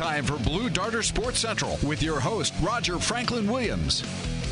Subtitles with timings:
[0.00, 4.02] time for Blue Darter Sports Central with your host, Roger Franklin Williams.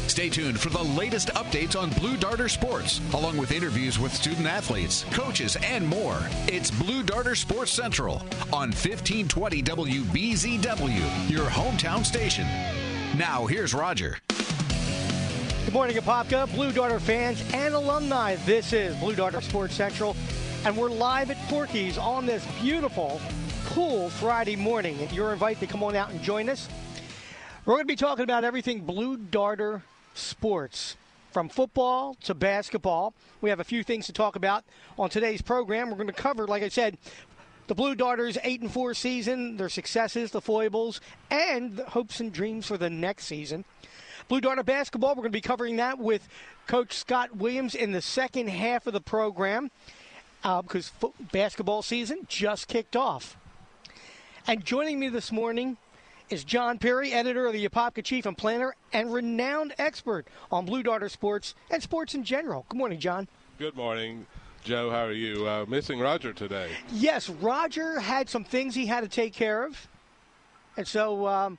[0.07, 4.47] Stay tuned for the latest updates on Blue Darter Sports, along with interviews with student
[4.47, 6.21] athletes, coaches, and more.
[6.49, 8.17] It's Blue Darter Sports Central
[8.53, 12.47] on 1520 WBZW, your hometown station.
[13.17, 14.19] Now, here's Roger.
[15.65, 18.37] Good morning, Apopka, Blue Darter fans and alumni.
[18.45, 20.15] This is Blue Darter Sports Central,
[20.67, 23.19] and we're live at Porky's on this beautiful,
[23.69, 24.97] cool Friday morning.
[25.13, 26.69] You're invited to come on out and join us.
[27.67, 29.83] We're going to be talking about everything Blue Darter
[30.15, 30.97] sports,
[31.33, 33.13] from football to basketball.
[33.43, 34.65] We have a few things to talk about
[34.99, 35.91] on today's program.
[35.91, 36.97] We're going to cover, like I said,
[37.67, 42.33] the Blue Darters' eight and four season, their successes, the foibles, and the hopes and
[42.33, 43.67] dreams for the next season.
[44.29, 46.27] Blue Darter basketball, we're going to be covering that with
[46.67, 49.71] Coach Scott Williams in the second half of the program
[50.43, 50.91] uh, because
[51.33, 53.37] basketball season just kicked off.
[54.49, 55.77] And joining me this morning
[56.31, 60.83] is John Perry, editor of the Apopka Chief and Planner and renowned expert on Blue
[60.83, 62.65] Darter sports and sports in general.
[62.71, 63.29] Good morning, John.
[63.59, 64.27] Good morning.
[64.65, 65.47] Joe, how are you?
[65.47, 66.71] Uh, missing Roger today.
[66.91, 69.87] Yes, Roger had some things he had to take care of.
[70.79, 71.59] And so um,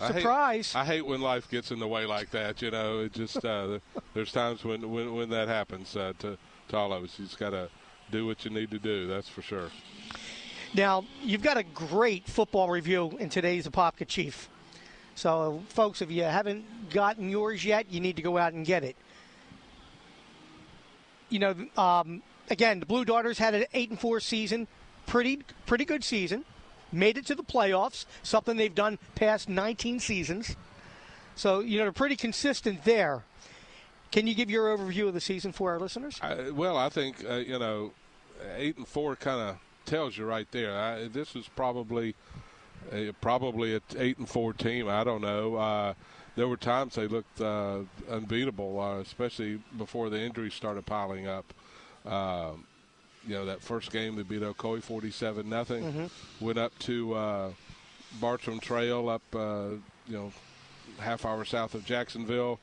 [0.00, 0.72] I hate- Surprise.
[0.74, 2.62] I hate, when life gets in the way like that.
[2.62, 3.80] You know, it just uh,
[4.14, 6.38] there's times when, when when that happens uh, to
[6.68, 7.18] to all of us.
[7.18, 7.68] You just got to
[8.10, 9.06] do what you need to do.
[9.06, 9.68] That's for sure.
[10.76, 14.50] Now, you've got a great football review in today's Apopka Chief.
[15.14, 18.84] So, folks, if you haven't gotten yours yet, you need to go out and get
[18.84, 18.94] it.
[21.30, 24.68] You know, um, again, the Blue Darters had an eight and four season,
[25.06, 26.44] pretty pretty good season.
[26.92, 30.56] Made it to the playoffs, something they've done past 19 seasons.
[31.36, 33.24] So, you know, they're pretty consistent there.
[34.12, 36.18] Can you give your overview of the season for our listeners?
[36.20, 37.92] I, well, I think uh, you know,
[38.58, 40.78] eight and four kind of tells you right there.
[40.78, 42.14] I, this is probably
[42.92, 44.88] a, probably a eight and four team.
[44.88, 45.56] I don't know.
[45.56, 45.94] Uh,
[46.34, 47.78] there were times they looked uh,
[48.10, 51.54] unbeatable, uh, especially before the injuries started piling up.
[52.04, 52.66] Um,
[53.26, 56.10] you know that first game they beat Ocoee forty-seven nothing.
[56.40, 57.50] Went up to uh,
[58.20, 59.68] Bartram Trail up, uh,
[60.06, 60.32] you know,
[60.98, 62.60] half hour south of Jacksonville.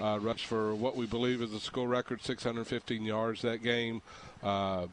[0.00, 4.02] Uh, rushed for what we believe is a school record, 615 yards that game,
[4.42, 4.86] uh,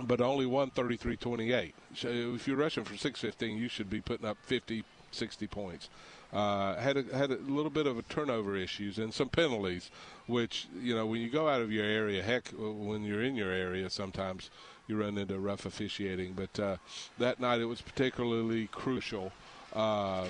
[0.00, 1.72] but only won 33-28.
[1.94, 5.88] So if you're rushing for 615, you should be putting up 50, 60 points.
[6.32, 9.90] Uh, had a, had a little bit of a turnover issues and some penalties,
[10.26, 13.52] which you know when you go out of your area, heck, when you're in your
[13.52, 14.50] area, sometimes
[14.88, 16.32] you run into rough officiating.
[16.32, 16.76] But uh,
[17.18, 19.30] that night it was particularly crucial,
[19.74, 20.24] uh,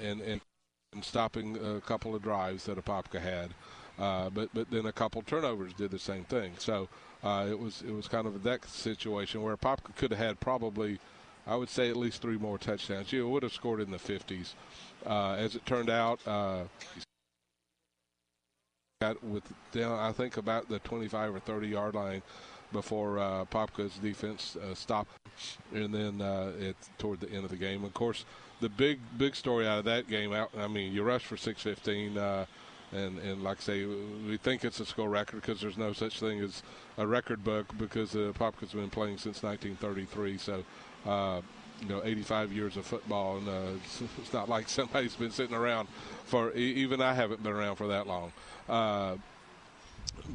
[0.00, 0.40] and and
[1.02, 3.50] stopping a couple of drives that Apopka had.
[3.98, 6.52] Uh, but but then a couple turnovers did the same thing.
[6.58, 6.88] So
[7.22, 10.98] uh, it was it was kind of that situation where Apopka could have had probably,
[11.46, 13.12] I would say at least three more touchdowns.
[13.12, 14.54] You would have scored in the 50s.
[15.04, 16.64] Uh, as it turned out, uh,
[19.00, 22.22] got with down I think about the 25 or 30 yard line
[22.72, 25.10] before uh, Popka's defense uh, stopped,
[25.74, 27.84] and then uh, it toward the end of the game.
[27.84, 28.24] Of course,
[28.60, 30.50] the big big story out of that game out.
[30.58, 32.46] I mean, you rush for 615.
[32.92, 36.18] And, and like I say, we think it's a school record because there's no such
[36.18, 36.62] thing as
[36.98, 40.38] a record book because uh, Popka's been playing since 1933.
[40.38, 40.64] So,
[41.06, 41.40] uh,
[41.80, 43.52] you know, 85 years of football, and uh,
[43.84, 45.88] it's, it's not like somebody's been sitting around
[46.24, 46.52] for.
[46.52, 48.32] Even I haven't been around for that long.
[48.68, 49.16] Uh,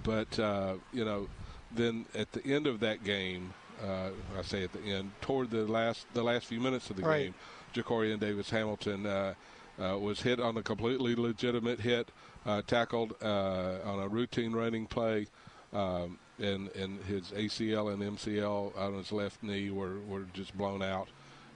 [0.03, 1.27] but uh, you know,
[1.73, 5.65] then at the end of that game, uh, I say at the end, toward the
[5.65, 7.25] last the last few minutes of the Right.
[7.25, 7.33] game,
[7.73, 9.33] Jacorian Davis Hamilton uh,
[9.81, 12.09] uh, was hit on a completely legitimate hit,
[12.45, 15.27] uh, tackled uh, on a routine running play,
[15.73, 20.81] um, and and his ACL and MCL on his left knee were were just blown
[20.83, 21.07] out,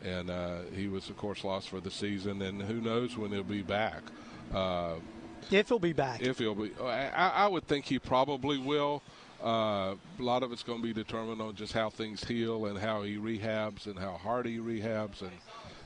[0.04, 3.44] and uh, he was of course lost for the season, and who knows when he'll
[3.44, 4.02] be back.
[4.54, 4.96] Uh,
[5.52, 6.22] If he'll be back.
[6.22, 9.02] if he'll be, I, I would think he probably will.
[9.42, 12.78] Uh, a lot of it's going to be determined on just how things heal and
[12.78, 15.32] how he rehabs and how hard he rehabs and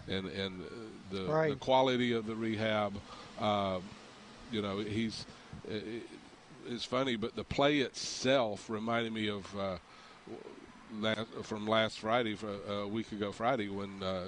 [0.07, 0.65] and and uh,
[1.11, 1.19] the,
[1.51, 2.93] the quality of the rehab.
[4.53, 5.25] Uh, you know, he's.
[5.67, 6.03] It,
[6.65, 9.57] it's funny, but the play itself reminded me of.
[9.57, 9.77] Uh,
[10.99, 14.25] last, from last Friday, for a week ago Friday, when uh,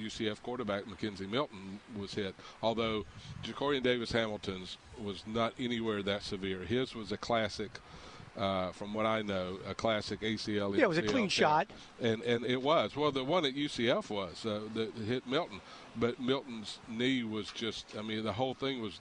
[0.00, 2.34] UCF quarterback McKenzie Milton was hit.
[2.62, 3.04] Although
[3.44, 6.60] Jacorian Davis Hamilton's was not anywhere that severe.
[6.60, 7.70] His was a classic.
[8.34, 10.74] Uh, from what I know, a classic ACL.
[10.74, 11.68] Yeah, it was a clean shot,
[12.00, 12.96] and and it was.
[12.96, 15.60] Well, the one at UCF was uh, that hit Milton,
[15.96, 17.94] but Milton's knee was just.
[17.94, 19.00] I mean, the whole thing was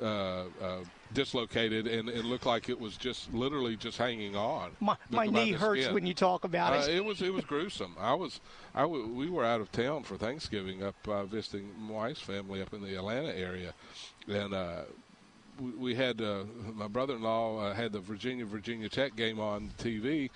[0.00, 0.78] uh, uh,
[1.12, 4.70] dislocated and, it looked like it was just literally just hanging on.
[4.80, 5.94] My, my knee hurts skin.
[5.94, 6.88] when you talk about it.
[6.88, 7.96] Uh, it was it was gruesome.
[7.98, 8.40] I was
[8.74, 12.62] I w- we were out of town for Thanksgiving up uh, visiting my wife's family
[12.62, 13.74] up in the Atlanta area,
[14.28, 14.82] and uh,
[15.60, 16.44] we, we had uh,
[16.74, 20.30] my brother-in-law had the Virginia Virginia Tech game on TV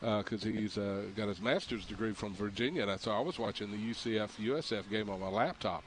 [0.00, 3.70] because uh, he's uh, got his master's degree from Virginia, and so I was watching
[3.70, 5.84] the UCF USF game on my laptop.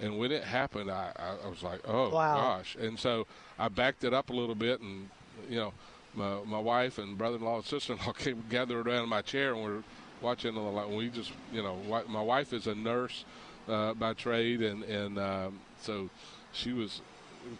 [0.00, 1.10] And when it happened, I,
[1.44, 2.36] I was like, oh wow.
[2.36, 2.76] gosh.
[2.78, 3.26] And so
[3.58, 5.08] I backed it up a little bit, and
[5.48, 5.72] you know,
[6.14, 9.82] my, my wife and brother-in-law and sister-in-law came gathered around my chair, and we're
[10.20, 10.54] watching.
[10.54, 11.76] The, we just, you know,
[12.08, 13.24] my wife is a nurse
[13.68, 16.10] uh, by trade, and and um, so
[16.52, 17.00] she was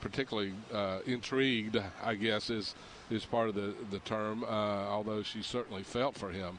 [0.00, 2.74] particularly uh, intrigued, I guess, is
[3.10, 4.44] is part of the the term.
[4.44, 6.58] Uh, although she certainly felt for him,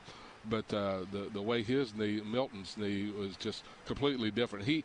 [0.49, 4.65] but uh, the the way his knee, Milton's knee, was just completely different.
[4.65, 4.83] He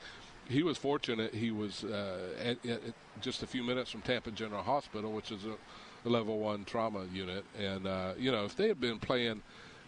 [0.52, 1.34] he was fortunate.
[1.34, 2.80] He was uh, at, at
[3.20, 5.56] just a few minutes from Tampa General Hospital, which is a,
[6.08, 7.44] level one trauma unit.
[7.58, 9.42] And uh, you know, if they had been playing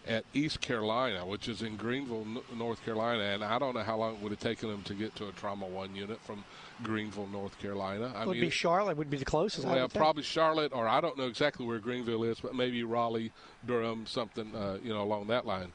[0.07, 2.25] at East Carolina, which is in Greenville,
[2.55, 5.15] North Carolina, and I don't know how long it would have taken them to get
[5.15, 6.43] to a trauma one unit from
[6.83, 8.13] Greenville, North Carolina.
[8.15, 9.67] I would mean, be Charlotte would be the closest.
[9.67, 13.31] Well, probably Charlotte, or I don't know exactly where Greenville is, but maybe Raleigh,
[13.65, 15.71] Durham, something uh, you know along that line.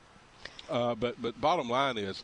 [0.68, 2.22] Uh, but but bottom line is,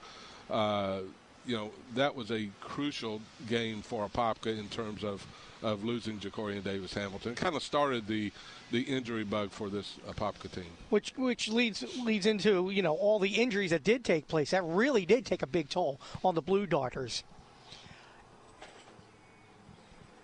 [0.49, 1.01] uh,
[1.47, 5.25] you know, that was a crucial game for Apopka in terms of,
[5.63, 7.33] of losing Jacorian Davis Hamilton.
[7.33, 8.33] It kind of started the
[8.73, 10.65] the injury bug for this Apopka team.
[10.91, 14.51] Which which leads leads into, you know, all the injuries that did take place.
[14.51, 17.23] That really did take a big toll on the Blue Darters.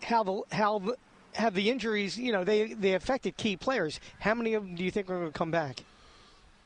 [0.02, 0.96] How the how the,
[1.34, 4.00] have the injuries, you know, they they affected key players.
[4.18, 5.84] How many of them do you think are going to come back?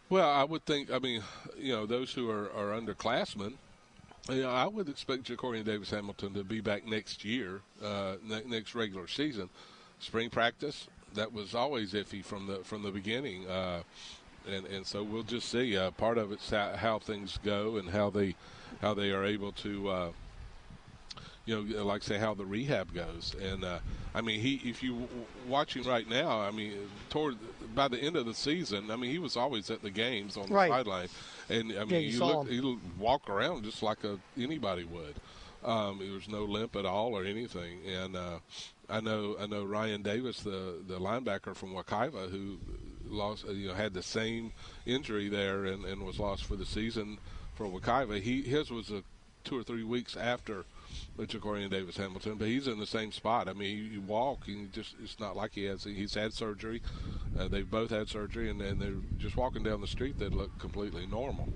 [0.08, 0.90] Well, I would think.
[0.90, 1.22] I mean,
[1.58, 3.54] you know, those who are, are underclassmen,
[4.30, 8.74] yeah, I would expect Jacorian Davis Hamilton to be back next year, uh, ne- next
[8.74, 9.48] regular season.
[9.98, 13.82] Spring practice that was always iffy from the from the beginning, uh,
[14.48, 15.76] and and so we'll just see.
[15.76, 18.34] Uh, part of it's how, how, things go and how they
[18.80, 19.88] how they are able to.
[19.88, 20.10] Uh,
[21.46, 23.78] you know, like say how the rehab goes, and uh,
[24.16, 25.08] I mean, he if you
[25.46, 26.72] watch him right now, I mean,
[27.08, 27.36] toward
[27.72, 30.48] by the end of the season, I mean, he was always at the games on
[30.48, 30.70] the right.
[30.70, 31.08] sideline,
[31.48, 35.14] and I mean, yeah, you look, he walk around just like a, anybody would.
[35.64, 38.38] Um, there was no limp at all or anything, and uh,
[38.88, 42.58] I know I know Ryan Davis, the the linebacker from Wekiva, who
[43.08, 44.52] lost you know had the same
[44.84, 47.18] injury there and, and was lost for the season
[47.54, 48.20] for Wekiva.
[48.20, 49.02] He his was a
[49.44, 50.64] two or three weeks after
[51.18, 53.48] Jacorian Davis Hamilton, but he's in the same spot.
[53.48, 55.84] I mean, you, you walk, and you just it's not like he has.
[55.84, 56.82] He's had surgery.
[57.38, 60.18] Uh, they've both had surgery, and, and they're just walking down the street.
[60.18, 61.48] They look completely normal,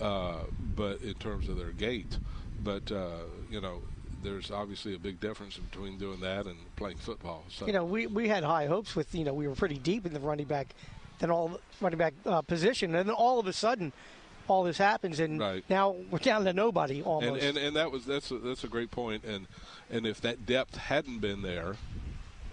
[0.00, 0.40] uh,
[0.74, 2.18] but in terms of their gait,
[2.62, 3.82] but uh, you know,
[4.22, 7.44] there's obviously a big difference between doing that and playing football.
[7.48, 7.66] So.
[7.66, 10.12] You know, we we had high hopes with you know we were pretty deep in
[10.14, 10.74] the running back,
[11.18, 13.92] then all running back uh, position, and then all of a sudden
[14.48, 15.64] all this happens, and right.
[15.68, 17.42] now we're down to nobody almost.
[17.42, 19.46] And, and, and that was that's a, that's a great point, and
[19.90, 21.76] and if that depth hadn't been there,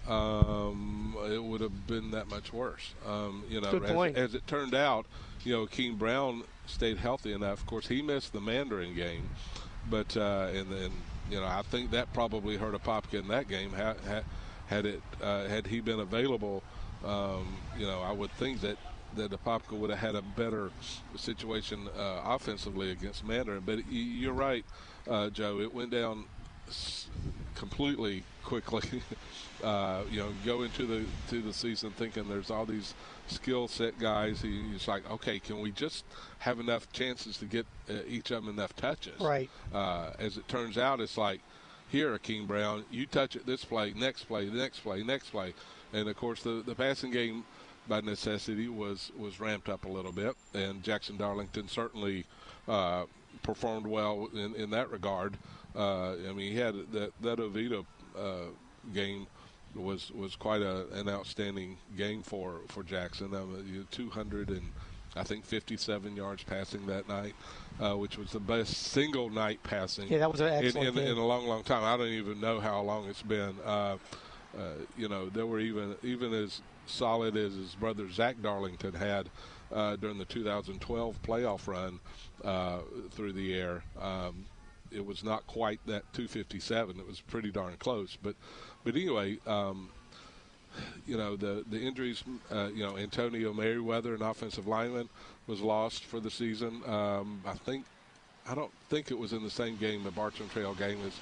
[0.08, 2.94] um, it would have been that much worse.
[3.08, 5.06] Um, you know, as, as, it turned out,
[5.44, 7.60] you know, King Brown stayed healthy enough.
[7.60, 9.30] Of course, he missed the Mandarin game,
[9.90, 10.92] but uh, and then
[11.30, 13.72] you know I think that probably hurt Apopka in that game.
[13.72, 13.98] Had,
[14.68, 16.64] had it uh, had he been available,
[17.06, 18.78] um, you know, I would think that
[19.16, 20.72] that Apopka would have had a better
[21.16, 23.64] situation uh, offensively against Mandarin.
[23.66, 24.66] But you're right,
[25.10, 25.60] uh, Joe.
[25.60, 26.26] It went down
[27.56, 29.02] completely quickly.
[29.64, 32.94] uh, you know, go into the to the season thinking there's all these
[33.28, 34.42] skill set guys.
[34.42, 36.06] He, he's like, okay, can we just
[36.40, 39.20] have enough chances to get uh, each of them enough touches?
[39.20, 39.50] Right.
[39.74, 41.42] Uh, as it turns out, it's like,
[41.90, 45.54] here, King Brown, you touch it this play, next play, next play, next play,
[45.94, 47.44] and of course the the passing game
[47.88, 52.26] by necessity was was ramped up a little bit, and Jackson Darlington certainly
[52.68, 53.06] uh,
[53.44, 55.38] performed well in, in that regard.
[55.76, 57.86] Uh, I mean, he had that that Oviedo
[58.18, 58.52] uh,
[58.94, 59.28] game
[59.76, 63.34] was was quite a, an outstanding game for for Jackson.
[63.34, 64.72] Um, 200 and
[65.16, 67.36] I think 57 yards passing that night,
[67.82, 70.08] uh, which was the best single night passing.
[70.08, 71.84] Yeah, that was an excellent in, in, in, a long, long time.
[71.84, 73.56] I don't even know how long it's been.
[73.66, 73.98] Uh,
[74.58, 76.62] uh, you know, there were even even as
[76.92, 79.30] solid as his brother Zach Darlington had
[79.72, 82.00] uh, during the 2012 playoff run
[82.44, 82.80] uh,
[83.12, 83.84] through the air.
[84.00, 84.46] Um,
[84.92, 87.00] it was not quite that 257.
[87.00, 88.18] It was pretty darn close.
[88.22, 88.36] But,
[88.84, 89.90] but anyway, um,
[91.06, 92.24] you know the the injuries.
[92.52, 95.10] Uh, you know Antonio Merriweather, an offensive lineman,
[95.48, 96.82] was lost for the season.
[96.86, 97.86] Um, I think
[98.48, 101.14] I don't think it was in the same game, the Bartram Trail game, as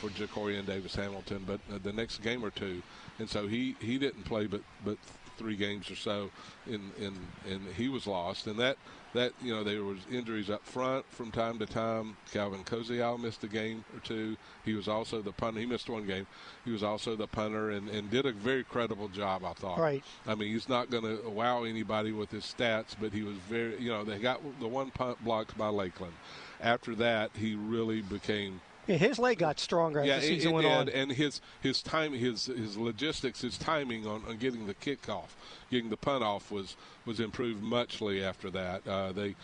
[0.00, 2.82] for Jacorian Davis Hamilton, but uh, the next game or two,
[3.18, 4.98] and so he he didn't play, but but
[5.36, 6.30] three games or so,
[6.66, 7.14] in in
[7.48, 8.76] and he was lost, and that
[9.14, 12.16] that you know there was injuries up front from time to time.
[12.32, 14.36] Calvin Kozial missed a game or two.
[14.64, 15.60] He was also the punter.
[15.60, 16.26] He missed one game.
[16.64, 19.44] He was also the punter and, and did a very credible job.
[19.44, 19.78] I thought.
[19.78, 20.04] Right.
[20.26, 23.80] I mean, he's not going to wow anybody with his stats, but he was very.
[23.80, 26.14] You know, they got the one punt blocked by Lakeland.
[26.60, 30.66] After that, he really became yeah, his leg got stronger as the season it, went
[30.66, 30.72] did.
[30.72, 30.88] on.
[30.88, 35.28] And his his time, his his logistics, his timing on, on getting the kickoff,
[35.70, 38.86] getting the punt off was was improved muchly after that.
[38.86, 39.34] Uh, they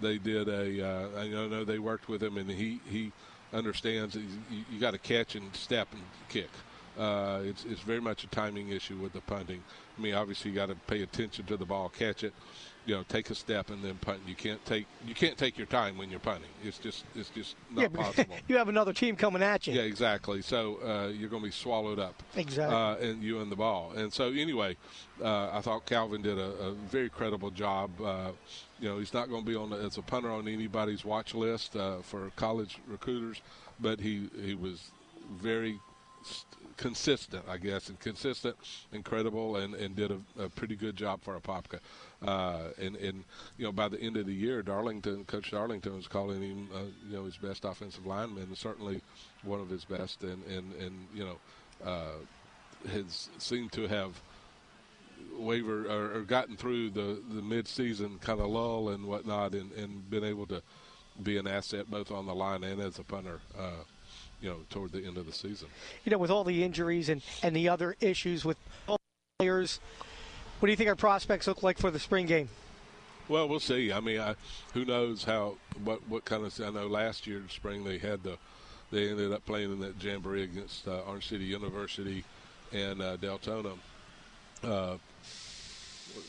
[0.00, 3.12] they did a uh, I know they worked with him, and he he
[3.52, 6.50] understands that you, you got to catch and step and kick.
[6.98, 9.62] Uh, it's it's very much a timing issue with the punting.
[9.96, 12.34] I mean, obviously you got to pay attention to the ball, catch it,
[12.88, 14.20] you know, take a step and then punt.
[14.26, 16.48] You can't take you can't take your time when you're punting.
[16.64, 18.36] It's just it's just not yeah, possible.
[18.48, 19.74] you have another team coming at you.
[19.74, 20.40] Yeah, exactly.
[20.40, 22.22] So uh, you're going to be swallowed up.
[22.34, 22.74] Exactly.
[22.74, 23.92] Uh, and you and the ball.
[23.94, 24.78] And so anyway,
[25.22, 27.90] uh, I thought Calvin did a, a very credible job.
[28.00, 28.30] Uh,
[28.80, 31.34] you know, he's not going to be on the, as a punter on anybody's watch
[31.34, 33.42] list uh, for college recruiters,
[33.78, 34.90] but he he was
[35.30, 35.78] very
[36.78, 38.56] consistent, I guess, and consistent,
[38.92, 41.80] incredible, and, and did a, a pretty good job for Apopka.
[42.26, 43.24] Uh, and, and,
[43.58, 46.78] you know, by the end of the year, Darlington, Coach Darlington was calling him, uh,
[47.10, 49.02] you know, his best offensive lineman, and certainly
[49.42, 51.36] one of his best, and, and, and you know,
[51.84, 54.22] uh, has seemed to have
[55.36, 60.08] wavered or, or gotten through the, the mid-season kind of lull and whatnot and, and
[60.08, 60.62] been able to
[61.22, 63.40] be an asset both on the line and as a punter.
[63.58, 63.82] Uh,
[64.40, 65.68] you know, toward the end of the season.
[66.04, 68.56] You know, with all the injuries and, and the other issues with
[69.38, 69.80] players,
[70.60, 72.48] what do you think our prospects look like for the spring game?
[73.28, 73.92] Well, we'll see.
[73.92, 74.34] I mean, I,
[74.72, 76.60] who knows how what what kind of?
[76.60, 78.38] I know last year in spring they had the
[78.90, 82.24] they ended up playing in that jamboree against uh, Orange City University
[82.72, 83.76] and uh, Deltona.
[84.64, 84.96] Uh,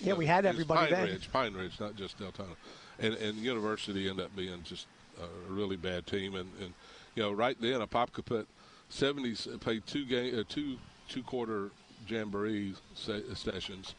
[0.01, 1.08] yeah, we had everybody Pine then.
[1.08, 2.56] Ridge, Pine Ridge, not just Deltona,
[3.00, 4.88] and and University ended up being just
[5.22, 6.74] a really bad team, and, and
[7.16, 8.48] you know right then Apopka put
[8.89, 11.72] seventy played two game uh, two two quarter
[12.08, 13.96] jamboree se- sessions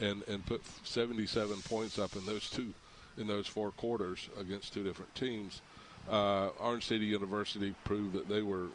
[0.00, 2.72] and and put 77 points up in those two
[3.18, 5.60] in those four quarters against two different teams.
[6.10, 8.68] Uh, Orange City University proved that they were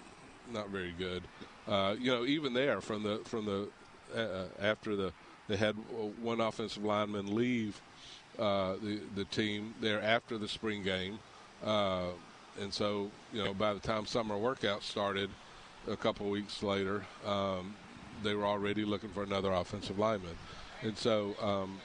[0.54, 1.24] not very good.
[1.68, 3.68] Uh, you know, even there from the from the
[4.16, 5.12] uh, after the
[5.48, 5.76] they had
[6.22, 7.82] one offensive lineman leave
[8.40, 11.20] uh, the the team there after the spring game,
[11.66, 12.08] uh,
[12.60, 15.30] and so you know by the time summer workouts started,
[15.88, 17.76] a couple weeks later, um,
[18.24, 20.36] they were already looking for another offensive lineman.
[20.82, 21.80] And so um,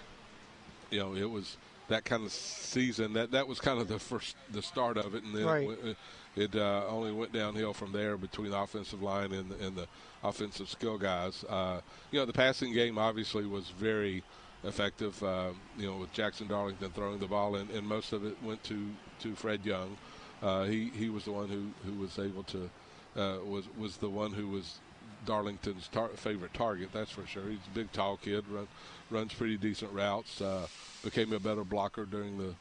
[0.90, 1.56] you know it was
[1.88, 5.24] that kind of season that that was kind of the first the start of it.
[5.24, 5.68] And then right.
[5.84, 5.96] it,
[6.36, 9.86] it uh, only went downhill from there between the offensive line and, and the
[10.22, 11.44] offensive skill guys.
[11.48, 14.22] Uh, you know the passing game obviously was very
[14.64, 18.36] effective uh, you know with Jackson Darlington throwing the ball and, and most of it
[18.42, 19.96] went to to Fred Young
[20.42, 22.70] uh, he he was the one who, who was able to
[23.16, 24.78] uh, was was the one who was
[25.24, 27.44] Darlington's tar- favorite target, that's for sure.
[27.44, 28.66] He's a big, tall kid, run,
[29.10, 30.40] runs pretty decent routes.
[30.40, 30.66] Uh,
[31.04, 32.54] became a better blocker during the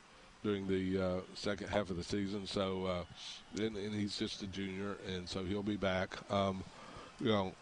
[0.44, 2.48] during the uh, second half of the season.
[2.48, 6.18] So, uh, and, and, he's just a junior, and so he'll be back.
[6.32, 6.64] Um,
[7.20, 7.54] you know,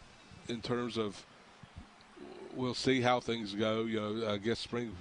[0.47, 1.21] in terms of,
[2.55, 3.83] we'll see how things go.
[3.83, 4.95] You know, I guess spring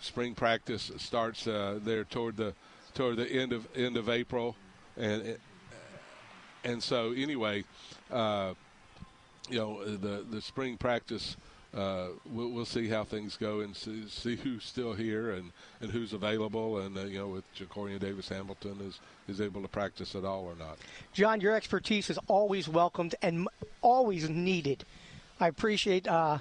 [0.00, 2.54] spring practice starts uh, there toward the
[2.94, 4.56] toward the end of end of April,
[4.96, 5.38] and
[6.64, 7.64] and so anyway.
[8.10, 8.54] Uh,
[9.48, 11.36] you know the the spring practice.
[11.74, 15.90] Uh, we'll, we'll, see how things go and see, see, who's still here and, and
[15.90, 16.80] who's available.
[16.80, 20.44] And, uh, you know, with Jacorian Davis Hamilton is, is able to practice at all
[20.44, 20.76] or not.
[21.14, 23.48] John, your expertise is always welcomed and
[23.80, 24.84] always needed.
[25.40, 26.40] I appreciate uh,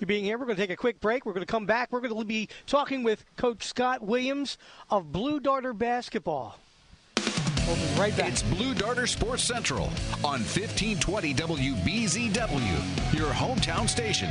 [0.00, 0.38] you being here.
[0.38, 1.26] We're going to take a quick break.
[1.26, 1.92] We're going to come back.
[1.92, 4.58] We're going to be talking with Coach Scott Williams
[4.90, 6.58] of Blue Darter Basketball.
[7.66, 8.30] We'll right back.
[8.30, 9.86] It's Blue Darter Sports Central
[10.24, 14.30] on 1520 WBZW, your hometown station.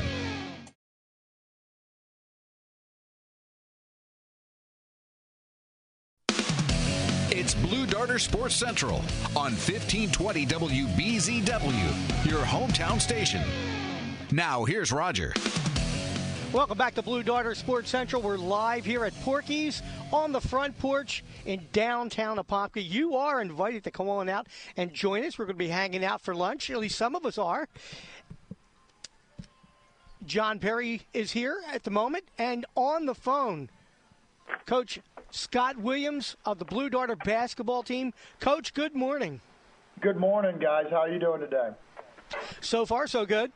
[7.30, 8.98] It's Blue Darter Sports Central
[9.36, 13.44] on 1520 WBZW, your hometown station.
[14.32, 15.34] Now, here's Roger.
[16.52, 18.22] Welcome back to Blue Darter Sports Central.
[18.22, 19.82] We're live here at Porky's
[20.12, 22.86] on the front porch in downtown Apopka.
[22.86, 25.40] You are invited to come on out and join us.
[25.40, 26.70] We're going to be hanging out for lunch.
[26.70, 27.70] At least some of us are.
[30.26, 33.70] John Perry is here at the moment, and on the phone,
[34.66, 35.00] Coach
[35.32, 38.14] Scott Williams of the Blue Darter basketball team.
[38.42, 39.40] Coach, good morning.
[40.02, 40.88] Good morning, guys.
[40.90, 41.70] How are you doing today?
[42.60, 43.54] So far, so good.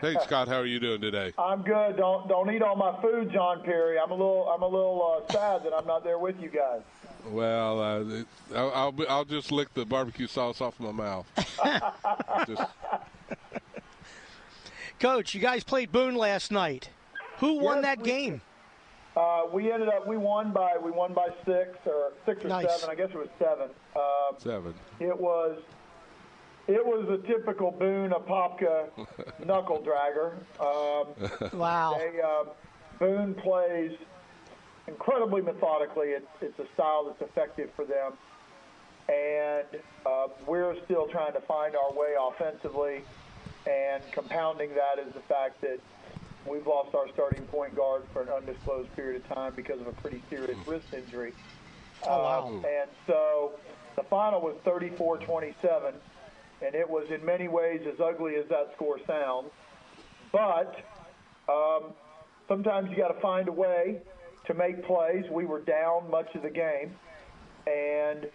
[0.00, 1.32] Hey Scott, how are you doing today?
[1.38, 1.96] I'm good.
[1.96, 3.98] Don't don't eat all my food, John Perry.
[3.98, 6.80] I'm a little I'm a little uh, sad that I'm not there with you guys.
[7.28, 8.04] Well, uh,
[8.54, 11.26] I'll I'll, be, I'll, just lick the barbecue sauce off my mouth.
[12.46, 12.62] just.
[15.00, 16.90] Coach, you guys played Boone last night.
[17.38, 18.40] Who won yes, that we, game?
[19.16, 22.80] Uh, we ended up we won by we won by six or six or nice.
[22.80, 22.90] seven.
[22.90, 23.68] I guess it was seven.
[23.94, 24.74] Um, seven.
[25.00, 25.58] It was
[26.68, 28.88] it was a typical Boone Apopka
[29.46, 30.32] knuckle dragger.
[30.60, 31.96] Um, wow.
[31.98, 32.44] They, uh,
[32.98, 33.92] Boone plays
[34.88, 36.08] incredibly methodically.
[36.08, 38.12] It's, it's a style that's effective for them.
[39.08, 43.02] And uh, we're still trying to find our way offensively.
[43.66, 45.78] And compounding that is the fact that
[46.46, 49.92] we've lost our starting point guard for an undisclosed period of time because of a
[49.92, 51.32] pretty serious wrist injury.
[52.04, 52.60] Oh, wow.
[52.64, 53.52] Uh, and so
[53.94, 55.94] the final was 34 27
[56.62, 59.50] and it was in many ways as ugly as that score sounds.
[60.32, 60.76] But
[61.48, 61.92] um,
[62.48, 64.00] sometimes you got to find a way
[64.46, 65.24] to make plays.
[65.30, 66.94] We were down much of the game,
[67.66, 68.28] and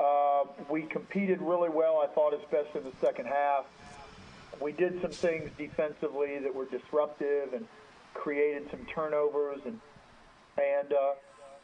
[0.00, 2.00] uh, we competed really well.
[2.02, 3.64] I thought, especially in the second half.
[4.60, 7.66] We did some things defensively that were disruptive and
[8.14, 9.80] created some turnovers and
[10.58, 11.12] and uh,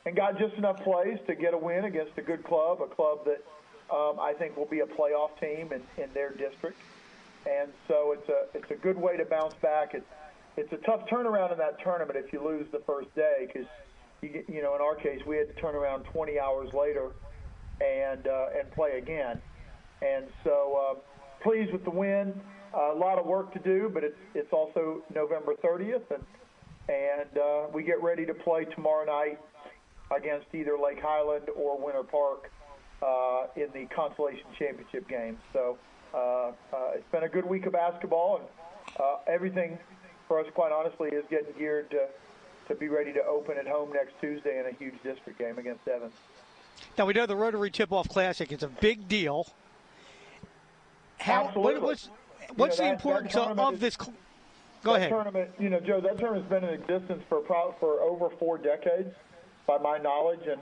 [0.07, 3.25] and got just enough plays to get a win against a good club, a club
[3.27, 3.45] that
[3.91, 6.79] um, I think will be a playoff team in, in their district.
[7.47, 9.95] And so it's a it's a good way to bounce back.
[9.95, 10.07] It's
[10.57, 13.69] it's a tough turnaround in that tournament if you lose the first day because
[14.21, 17.13] you you know in our case we had to turn around 20 hours later
[17.81, 19.41] and uh, and play again.
[20.03, 22.39] And so uh, pleased with the win.
[22.75, 26.25] Uh, a lot of work to do, but it's it's also November 30th, and
[26.89, 29.39] and uh, we get ready to play tomorrow night
[30.15, 32.51] against either Lake Highland or Winter Park
[33.03, 35.39] uh, in the consolation championship game.
[35.53, 35.79] So
[36.15, 36.53] uh, uh,
[36.95, 38.47] it's been a good week of basketball, and
[38.99, 39.79] uh, everything
[40.27, 42.07] for us, quite honestly, is getting geared to
[42.69, 45.89] to be ready to open at home next Tuesday in a huge district game against
[45.89, 46.13] Evans.
[46.99, 49.47] Now we know the Rotary Tip-Off Classic is a big deal.
[51.19, 51.75] How, Absolutely.
[51.75, 52.11] What, what's
[52.57, 53.97] what's you know, the importance of, of this?
[53.97, 54.09] Is,
[54.85, 55.09] Go ahead.
[55.09, 56.01] Tournament, you know, Joe.
[56.01, 57.43] That tournament's been in existence for
[57.81, 59.13] for over four decades,
[59.67, 60.61] by my knowledge, and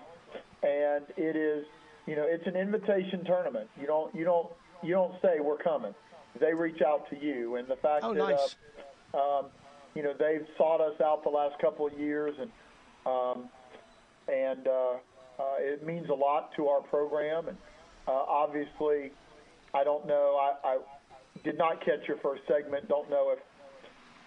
[0.63, 1.67] and it is
[2.07, 3.69] you know, it's an invitation tournament.
[3.81, 4.49] You don't you don't
[4.83, 5.95] you don't say we're coming.
[6.39, 8.57] They reach out to you, and the fact oh, that nice.
[9.15, 9.47] uh, um,
[9.95, 12.51] you know they've sought us out the last couple of years, and
[13.07, 13.49] um,
[14.29, 14.95] and uh,
[15.39, 17.49] uh, it means a lot to our program.
[17.49, 17.57] And
[18.07, 19.13] uh, obviously,
[19.75, 20.39] I don't know.
[20.41, 20.79] I, I
[21.43, 22.89] did not catch your first segment.
[22.89, 23.39] Don't know if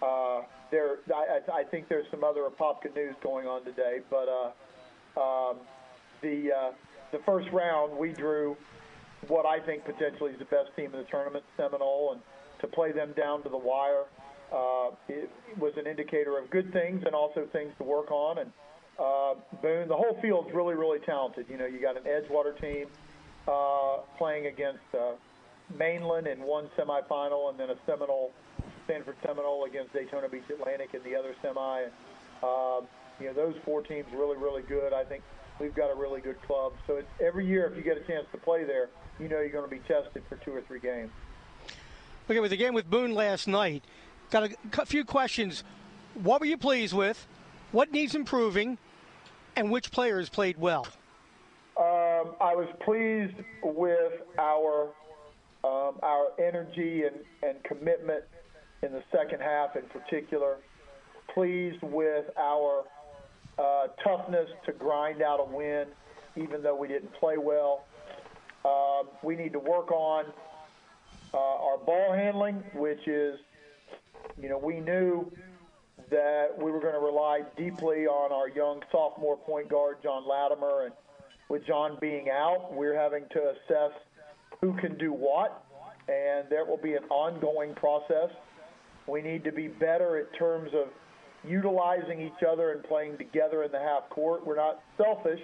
[0.02, 0.98] uh, there.
[1.14, 5.58] I, I think there's some other Apopka news going on today, but uh, um,
[6.22, 6.72] the uh,
[7.12, 8.56] the first round, we drew
[9.28, 12.22] what I think potentially is the best team in the tournament, Seminole, and
[12.62, 14.06] to play them down to the wire
[14.52, 18.40] uh, it was an indicator of good things and also things to work on.
[18.40, 18.52] And
[19.00, 21.46] uh, Boone, the whole field's really, really talented.
[21.50, 22.88] You know, you got an Edgewater team
[23.48, 25.12] uh, playing against uh,
[25.78, 28.32] Mainland in one semifinal, and then a Seminole,
[28.88, 31.86] Sanford Seminole against Daytona Beach Atlantic in the other semi.
[32.42, 32.82] Uh,
[33.20, 34.94] you know, those four teams really, really good.
[34.94, 35.24] I think
[35.60, 36.74] we've got a really good club.
[36.88, 39.50] So it's, every year, if you get a chance to play there, you know you're
[39.50, 41.12] going to be tested for two or three games.
[42.30, 43.84] Okay, with the game with Boone last night,
[44.30, 45.64] got a, a few questions.
[46.14, 47.28] What were you pleased with?
[47.72, 48.78] What needs improving?
[49.56, 50.88] And which players played well?
[51.78, 54.90] Um, I was pleased with our
[55.64, 58.24] um, our energy and, and commitment
[58.82, 60.58] in the second half, in particular.
[61.34, 62.86] Pleased with our
[63.60, 65.88] uh, toughness to grind out a win,
[66.36, 67.86] even though we didn't play well.
[68.64, 70.26] Uh, we need to work on
[71.34, 73.40] uh, our ball handling, which is,
[74.42, 75.32] you know, we knew
[76.10, 80.86] that we were going to rely deeply on our young sophomore point guard, John Latimer.
[80.86, 80.94] And
[81.50, 83.92] with John being out, we're having to assess
[84.62, 85.64] who can do what.
[86.08, 88.32] And there will be an ongoing process.
[89.06, 90.88] We need to be better in terms of
[91.48, 94.46] utilizing each other and playing together in the half court.
[94.46, 95.42] We're not selfish.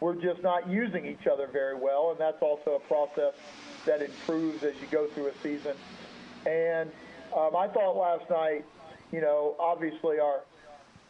[0.00, 3.34] We're just not using each other very well, and that's also a process
[3.86, 5.74] that improves as you go through a season.
[6.44, 6.90] And
[7.34, 8.64] um, I thought last night,
[9.12, 10.40] you know, obviously our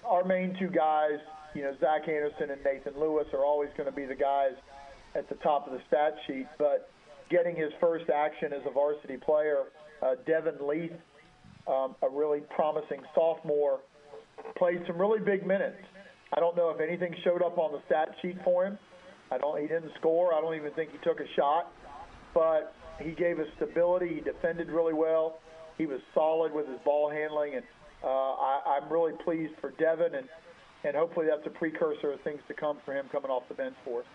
[0.05, 1.19] our main two guys,
[1.55, 4.53] you know, Zach Anderson and Nathan Lewis, are always going to be the guys
[5.17, 6.47] at the top of the stat sheet.
[6.59, 6.91] But
[7.29, 9.65] getting his first action as a varsity player,
[10.01, 10.93] uh, Devin Leith,
[11.67, 13.81] um, a really promising sophomore,
[14.57, 15.79] played some really big minutes.
[16.33, 18.79] I don't know if anything showed up on the stat sheet for him.
[19.31, 19.61] I don't.
[19.61, 20.35] He didn't score.
[20.35, 21.73] I don't even think he took a shot,
[22.35, 24.15] but he gave us stability.
[24.15, 25.39] He defended really well.
[25.79, 27.65] He was solid with his ball handling, and
[28.03, 30.29] uh, I, I'm really pleased for Devin, and
[30.85, 33.75] and hopefully that's a precursor of things to come for him coming off the bench
[33.85, 34.07] for us.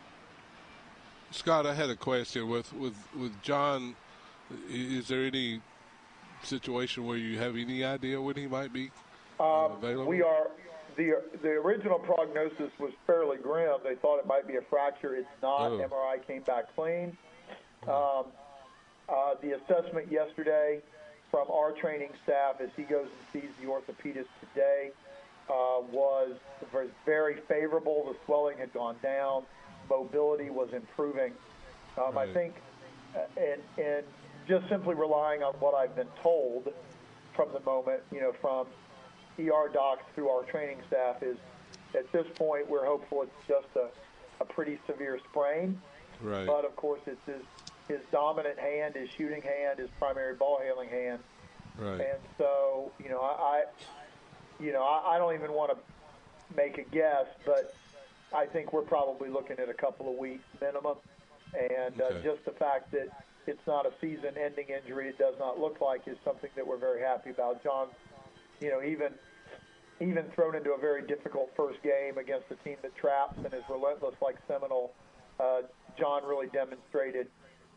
[1.31, 3.95] Scott, I had a question with with with John.
[4.69, 5.62] Is there any
[6.43, 8.91] situation where you have any idea when he might be
[9.41, 10.06] um.
[10.08, 10.47] We are
[10.97, 13.80] the the original prognosis was fairly grim.
[13.84, 15.15] They thought it might be a fracture.
[15.15, 15.71] It's not.
[15.71, 15.88] Oh.
[15.89, 17.17] MRI came back clean.
[17.88, 18.25] Um,
[19.10, 20.82] uh, the assessment yesterday
[21.32, 24.91] from our training staff as he goes and sees the orthopedist today
[25.49, 26.32] uh, was
[27.06, 28.06] very favorable.
[28.12, 29.43] The swelling had gone down.
[29.89, 31.34] Mobility was improving.
[31.97, 32.30] Um, right.
[32.30, 32.56] I think,
[33.15, 34.06] uh, and, and
[34.47, 36.71] just simply relying on what I've been told
[37.36, 38.67] from the moment, you know, from
[39.49, 41.38] ER docs through our training staff is
[41.95, 43.89] at this point we're hopeful it's just a,
[44.41, 45.80] a pretty severe sprain.
[46.21, 46.45] Right.
[46.45, 47.41] But of course it's his
[47.88, 51.19] his dominant hand, his shooting hand, his primary ball handling hand.
[51.77, 52.01] Right.
[52.01, 53.63] And so, you know, I, I
[54.60, 55.77] you know, I, I don't even want to
[56.56, 57.73] make a guess, but
[58.34, 60.97] I think we're probably looking at a couple of weeks minimum.
[61.54, 62.19] And uh, okay.
[62.19, 63.10] uh, just the fact that
[63.47, 67.01] it's not a season-ending injury, it does not look like, is something that we're very
[67.01, 67.63] happy about.
[67.63, 67.88] John,
[68.62, 69.13] you know, even
[70.01, 73.63] even thrown into a very difficult first game against a team that traps and is
[73.69, 74.93] relentless like Seminole,
[75.39, 75.61] uh,
[75.97, 77.27] John really demonstrated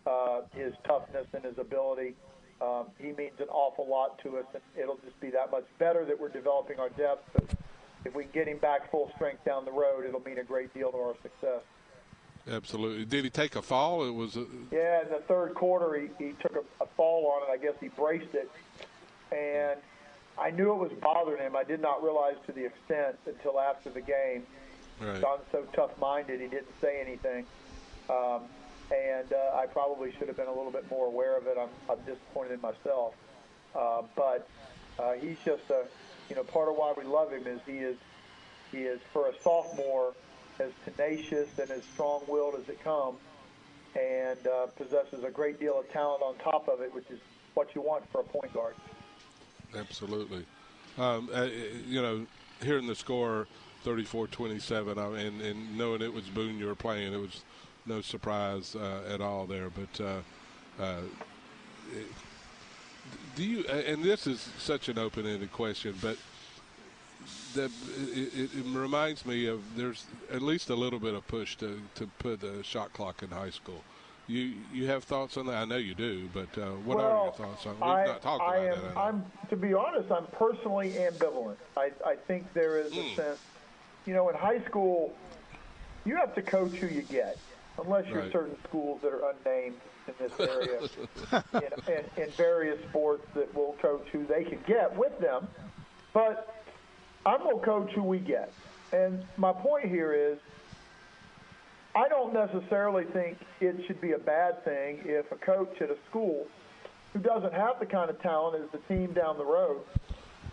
[0.06, 2.14] uh, his toughness and his ability.
[2.60, 6.04] Um, he means an awful lot to us, and it'll just be that much better
[6.04, 7.28] that we're developing our depth.
[7.32, 7.44] But
[8.04, 10.72] if we can get him back full strength down the road, it'll mean a great
[10.72, 11.62] deal to our success.
[12.50, 13.04] Absolutely.
[13.06, 14.06] Did he take a fall?
[14.06, 14.36] It was.
[14.36, 14.46] A...
[14.70, 17.52] Yeah, in the third quarter, he, he took a, a fall on it.
[17.52, 18.50] I guess he braced it,
[19.32, 19.80] and
[20.38, 21.56] I knew it was bothering him.
[21.56, 24.44] I did not realize to the extent until after the game.
[25.00, 25.20] Right.
[25.20, 27.46] John's so tough-minded, he didn't say anything.
[28.08, 28.42] Um,
[28.92, 31.56] and uh, I probably should have been a little bit more aware of it.
[31.58, 33.14] I'm, I'm disappointed in myself.
[33.74, 34.48] Uh, but
[34.98, 35.84] uh, he's just a,
[36.28, 37.96] you know, part of why we love him is he is,
[38.70, 40.14] he is for a sophomore
[40.60, 43.18] as tenacious and as strong-willed as it comes,
[43.96, 47.18] and uh, possesses a great deal of talent on top of it, which is
[47.54, 48.74] what you want for a point guard.
[49.76, 50.44] Absolutely.
[50.98, 51.48] Um, uh,
[51.86, 52.26] you know,
[52.62, 53.46] hearing the score
[53.84, 57.42] 34-27 uh, and, and knowing it was Boone you were playing, it was
[57.86, 59.70] no surprise uh, at all there.
[59.70, 61.00] But uh, uh,
[63.36, 63.64] do you?
[63.64, 66.16] And this is such an open-ended question, but
[67.54, 67.70] that
[68.12, 72.06] it, it, reminds me of there's at least a little bit of push to to
[72.18, 73.82] put a shot clock in high school.
[74.26, 75.56] You you have thoughts on that?
[75.56, 77.74] I know you do, but uh, what well, are your thoughts on?
[77.74, 78.96] We've I, not talked I about am, that.
[78.96, 81.56] I'm to be honest, I'm personally ambivalent.
[81.76, 83.12] I I think there is mm.
[83.12, 83.38] a sense,
[84.06, 85.14] you know, in high school,
[86.06, 87.36] you have to coach who you get,
[87.82, 88.32] unless you're right.
[88.32, 89.76] certain schools that are unnamed
[90.08, 90.80] in this area,
[91.54, 95.46] in, in, in various sports that will coach who they can get with them.
[96.14, 96.54] But
[97.26, 98.52] I'm to coach who we get.
[98.92, 100.38] And my point here is
[101.94, 105.96] I don't necessarily think it should be a bad thing if a coach at a
[106.10, 106.46] school
[107.12, 109.80] who doesn't have the kind of talent as the team down the road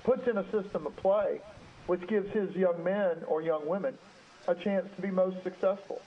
[0.04, 1.42] puts in a system of play
[1.88, 3.98] which gives his young men or young women
[4.48, 6.02] a chance to be most successful.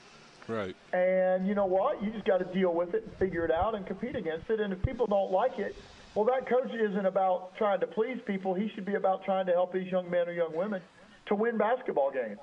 [0.47, 0.75] Right.
[0.93, 2.03] And you know what?
[2.03, 4.59] You just got to deal with it and figure it out and compete against it.
[4.59, 5.75] And if people don't like it,
[6.13, 8.53] well, that coach isn't about trying to please people.
[8.53, 10.81] He should be about trying to help these young men or young women
[11.27, 12.39] to win basketball games.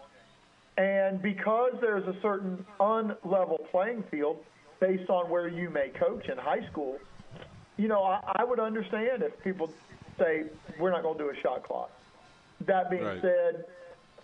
[0.78, 4.42] And because there's a certain unlevel playing field
[4.80, 6.98] based on where you may coach in high school,
[7.76, 9.72] you know, I, I would understand if people
[10.18, 10.44] say,
[10.78, 11.90] we're not going to do a shot clock.
[12.62, 13.20] That being right.
[13.20, 13.64] said,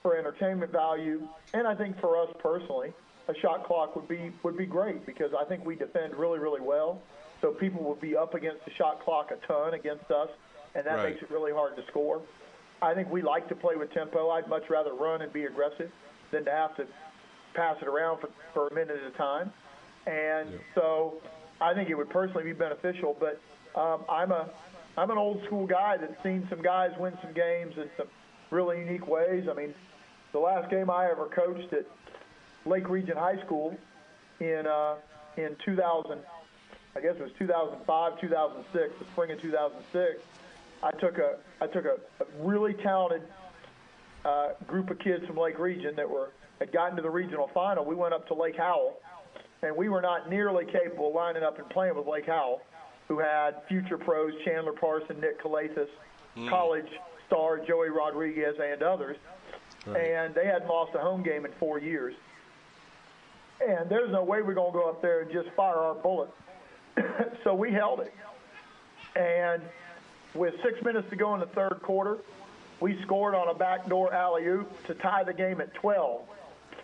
[0.02, 2.92] for entertainment value, and I think for us personally,
[3.28, 6.60] a shot clock would be would be great because I think we defend really really
[6.60, 7.02] well.
[7.40, 10.28] So people would be up against the shot clock a ton against us,
[10.74, 11.10] and that right.
[11.10, 12.22] makes it really hard to score.
[12.80, 14.30] I think we like to play with tempo.
[14.30, 15.90] I'd much rather run and be aggressive
[16.30, 16.86] than to have to
[17.54, 19.52] pass it around for, for a minute at a time.
[20.06, 20.58] And yeah.
[20.74, 21.14] so
[21.60, 23.16] I think it would personally be beneficial.
[23.18, 23.40] But
[23.78, 24.48] um, I'm a
[24.96, 28.08] I'm an old school guy that's seen some guys win some games in some
[28.50, 29.46] really unique ways.
[29.48, 29.74] I mean,
[30.32, 31.86] the last game I ever coached at
[32.66, 33.76] Lake Region High School
[34.40, 34.96] in uh,
[35.36, 36.18] in 2000,
[36.96, 40.20] I guess it was 2005, 2006, the spring of 2006.
[40.82, 43.22] I took a I took a, a really talented
[44.24, 47.84] uh, group of kids from Lake Region that were had gotten to the regional final.
[47.84, 49.00] We went up to Lake Howell,
[49.62, 52.60] and we were not nearly capable of lining up and playing with Lake Howell,
[53.06, 55.88] who had future pros Chandler Parson, Nick Calathes,
[56.36, 56.48] mm.
[56.48, 56.88] college
[57.26, 59.16] star Joey Rodriguez, and others.
[59.86, 60.02] Right.
[60.02, 62.14] And they hadn't lost a home game in four years.
[63.66, 66.32] And there's no way we're going to go up there and just fire our bullets.
[67.44, 68.12] so we held it.
[69.16, 69.62] And
[70.34, 72.18] with six minutes to go in the third quarter,
[72.80, 76.22] we scored on a backdoor alley oop to tie the game at 12.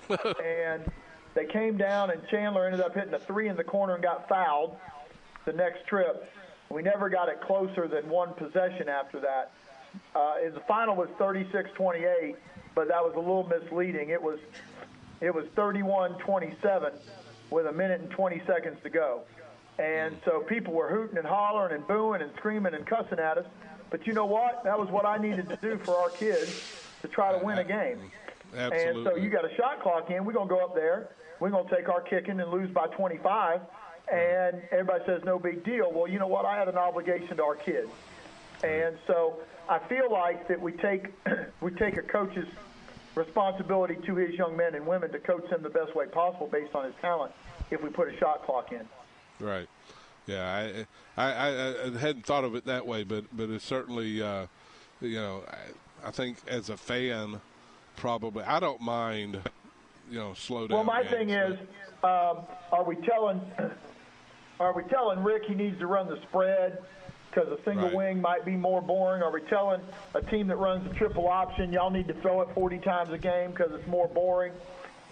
[0.45, 0.83] and
[1.35, 4.29] they came down, and Chandler ended up hitting a three in the corner and got
[4.29, 4.77] fouled
[5.45, 6.31] the next trip.
[6.71, 9.53] We never got it closer than one possession after that.
[10.15, 12.37] Uh, the final was 36-28,
[12.75, 14.11] but that was a little misleading.
[14.11, 14.39] It was
[15.21, 16.93] it was 31-27
[17.51, 19.23] with a minute and 20 seconds to go.
[19.79, 23.47] And so people were hooting and hollering and booing and screaming and cussing at us.
[23.91, 24.65] But you know what?
[24.65, 26.63] That was what I needed to do for our kids
[27.03, 27.99] to try to win a game.
[28.57, 29.01] Absolutely.
[29.01, 30.25] And so you got a shot clock in.
[30.25, 31.11] We're going to go up there.
[31.41, 33.61] We're going to take our kicking and lose by 25.
[34.13, 35.91] And everybody says no big deal.
[35.93, 36.45] Well, you know what?
[36.45, 37.89] I had an obligation to our kids.
[38.63, 41.13] And so I feel like that we take
[41.61, 42.49] we take a coach's
[43.15, 46.75] responsibility to his young men and women to coach them the best way possible based
[46.75, 47.33] on his talent
[47.71, 48.87] if we put a shot clock in.
[49.41, 49.69] Right.
[50.27, 54.47] Yeah, I, I, I hadn't thought of it that way, but but it's certainly, uh,
[55.01, 57.41] you know, I, I think as a fan,
[57.97, 59.39] probably I don't mind,
[60.11, 60.77] you know, slow down.
[60.77, 61.59] Well, my games, thing is,
[62.03, 62.39] um,
[62.73, 63.41] are we telling,
[64.61, 66.83] are we telling Rick he needs to run the spread
[67.31, 67.95] because a single right.
[67.95, 69.23] wing might be more boring?
[69.23, 69.83] Are we telling
[70.15, 73.19] a team that runs the triple option y'all need to throw it 40 times a
[73.19, 74.53] game because it's more boring?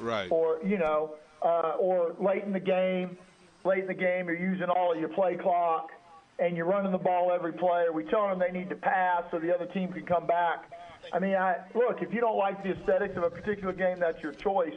[0.00, 0.30] Right.
[0.30, 3.18] Or you know, uh, or late in the game
[3.64, 5.90] late in the game, you're using all of your play clock,
[6.38, 7.84] and you're running the ball every play.
[7.84, 10.70] Are we telling them they need to pass so the other team can come back?
[11.12, 14.22] I mean, I, look, if you don't like the aesthetics of a particular game, that's
[14.22, 14.74] your choice.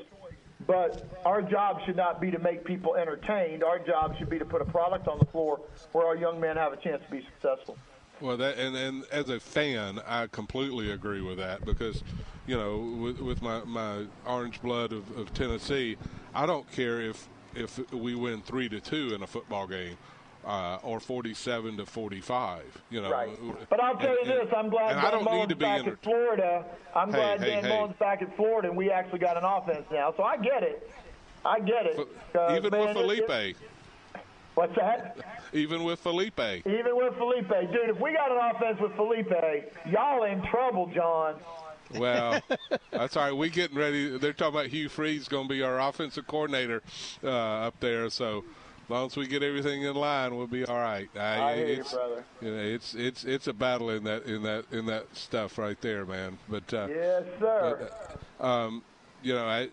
[0.67, 3.63] But our job should not be to make people entertained.
[3.63, 6.57] Our job should be to put a product on the floor where our young men
[6.57, 7.77] have a chance to be successful.
[8.21, 12.01] Well, that and, and as a fan, I completely agree with that because,
[12.47, 15.97] you know, with, with my, my orange blood of, of Tennessee,
[16.33, 19.97] I don't care if if we win three to two in a football game.
[20.45, 22.83] Uh, or 47 to 45.
[22.91, 23.35] You know, right.
[23.67, 26.65] But I'll tell and, you this: I'm glad Dan Mullen's back inter- in Florida.
[26.95, 27.69] I'm hey, glad hey, Dan hey.
[27.69, 30.13] Mullen's back in Florida, and we actually got an offense now.
[30.15, 30.87] So I get it.
[31.45, 31.99] I get it.
[32.35, 33.49] Uh, Even man, with Feleipe.
[33.51, 33.55] It,
[34.55, 35.17] what's that?
[35.53, 36.59] Even with Feleipe.
[36.67, 37.89] Even with Feleipe, dude.
[37.89, 41.35] If we got an offense with Feleipe, y'all in trouble, John.
[41.97, 42.41] Well,
[42.91, 43.33] that's all right.
[43.33, 44.17] We getting ready.
[44.17, 46.81] They're talking about Hugh Freeze going to be our offensive coordinator
[47.23, 48.09] uh, up there.
[48.09, 48.43] So
[48.85, 51.09] as long as we get everything in line, we'll be all right.
[51.15, 52.23] Uh, I hear you, brother.
[52.39, 55.79] You know, it's it's it's a battle in that in that in that stuff right
[55.81, 56.37] there, man.
[56.47, 57.91] But uh, yes, sir.
[58.39, 58.83] But, um,
[59.23, 59.69] you know, I.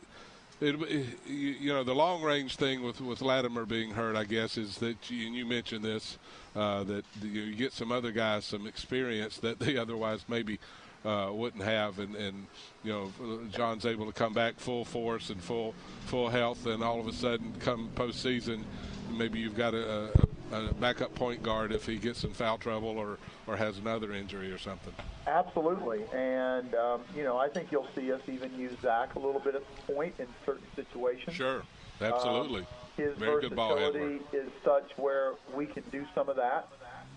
[0.61, 4.57] It, it, you know the long range thing with with Latimer being hurt, I guess,
[4.57, 6.19] is that you, and you mentioned this
[6.55, 10.61] uh, that you get some other guys some experience that they otherwise maybe
[11.05, 12.47] uh, wouldn't have, and, and
[12.85, 13.13] you know
[13.51, 15.75] John's able to come back full force and full
[16.07, 18.63] full health, and all of a sudden come postseason,
[19.11, 20.11] maybe you've got a,
[20.53, 24.13] a, a backup point guard if he gets in foul trouble or or has another
[24.13, 24.95] injury or something.
[25.27, 29.41] Absolutely, and um, you know I think you'll see us even use Zach a little
[29.41, 31.35] bit at the point in certain situations.
[31.35, 31.63] Sure,
[32.01, 32.61] absolutely.
[32.61, 36.69] Um, his Very versatility is such where we can do some of that.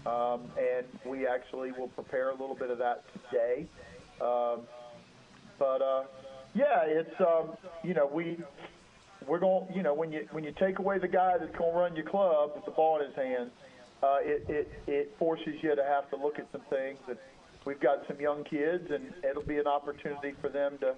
[0.06, 3.66] Um, and we actually will prepare a little bit of that today.
[4.22, 4.62] Um,
[5.58, 6.04] but uh,
[6.54, 8.38] yeah, it's um, you know we
[9.28, 11.78] we're going you know when you when you take away the guy that's going to
[11.78, 13.52] run your club with the ball in his hands,
[14.04, 17.00] uh, it, it it forces you to have to look at some things.
[17.08, 17.18] And
[17.66, 20.96] we've got some young kids, and it'll be an opportunity for them to.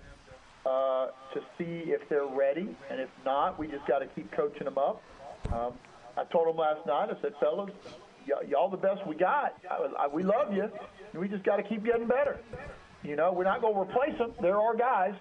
[0.65, 4.65] Uh, to see if they're ready, and if not, we just got to keep coaching
[4.65, 5.01] them up.
[5.53, 5.71] Um,
[6.17, 7.07] I told them last night.
[7.09, 7.69] I said, fellas,
[8.47, 9.57] y'all the best we got.
[9.69, 10.69] I, I, we love you.
[11.13, 12.39] We just got to keep getting better.
[13.03, 14.33] You know, we're not going to replace them.
[14.41, 15.13] They're our guys,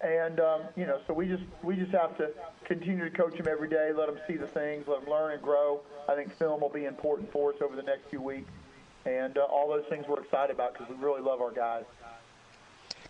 [0.00, 2.30] and um, you know, so we just we just have to
[2.64, 5.42] continue to coach them every day, let them see the things, let them learn and
[5.42, 5.80] grow.
[6.08, 8.50] I think film will be important for us over the next few weeks,
[9.04, 11.84] and uh, all those things we're excited about because we really love our guys.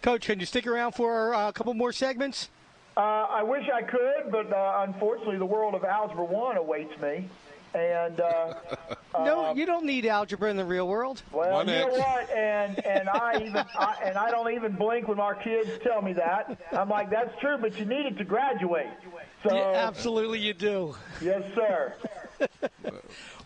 [0.03, 2.51] Coach, can you stick around for uh, a couple more segments?
[2.97, 7.29] Uh, I wish I could, but uh, unfortunately, the world of Algebra One awaits me.
[7.75, 8.55] And uh,
[9.19, 11.23] no, you don't need algebra in the real world.
[11.33, 12.31] Well, One you know what?
[12.31, 16.13] And and I even I, and I don't even blink when our kids tell me
[16.13, 16.57] that.
[16.73, 18.87] I'm like, that's true, but you need it to graduate.
[19.47, 20.95] So Yeah, absolutely, you do.
[21.21, 21.95] yes, sir.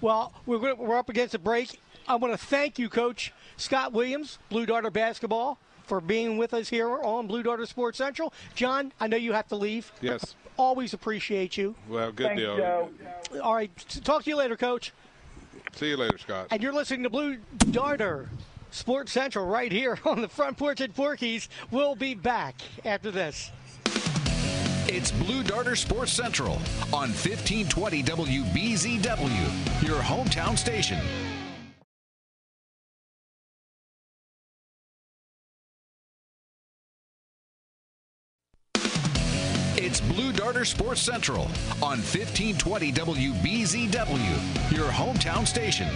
[0.01, 1.81] Well, we're, gonna- we're up against a break.
[2.07, 6.69] I want to thank you, Coach Scott Williams, Blue Darter Basketball, for being with us
[6.69, 8.33] here on Blue Darter Sports Central.
[8.55, 9.91] John, I know you have to leave.
[10.01, 10.37] Yes.
[10.59, 11.75] Always appreciate you.
[11.89, 12.57] Well, good Thanks, deal.
[12.57, 12.91] Joe.
[13.43, 13.71] All right,
[14.05, 14.93] talk to you later, Coach.
[15.75, 16.49] See you later, Scott.
[16.51, 17.37] And you're listening to Blue
[17.71, 18.29] Darter
[18.73, 21.49] Sports Central right here on the front porch at Porky's.
[21.71, 23.51] We'll be back after this.
[24.91, 26.55] It's Blue Darter Sports Central
[26.93, 30.99] on 1520 WBZW, your hometown station.
[40.09, 41.43] Blue Darter Sports Central
[41.83, 45.89] on 1520 WBZW, your hometown station.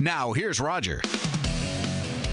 [0.00, 1.00] Now, here's Roger.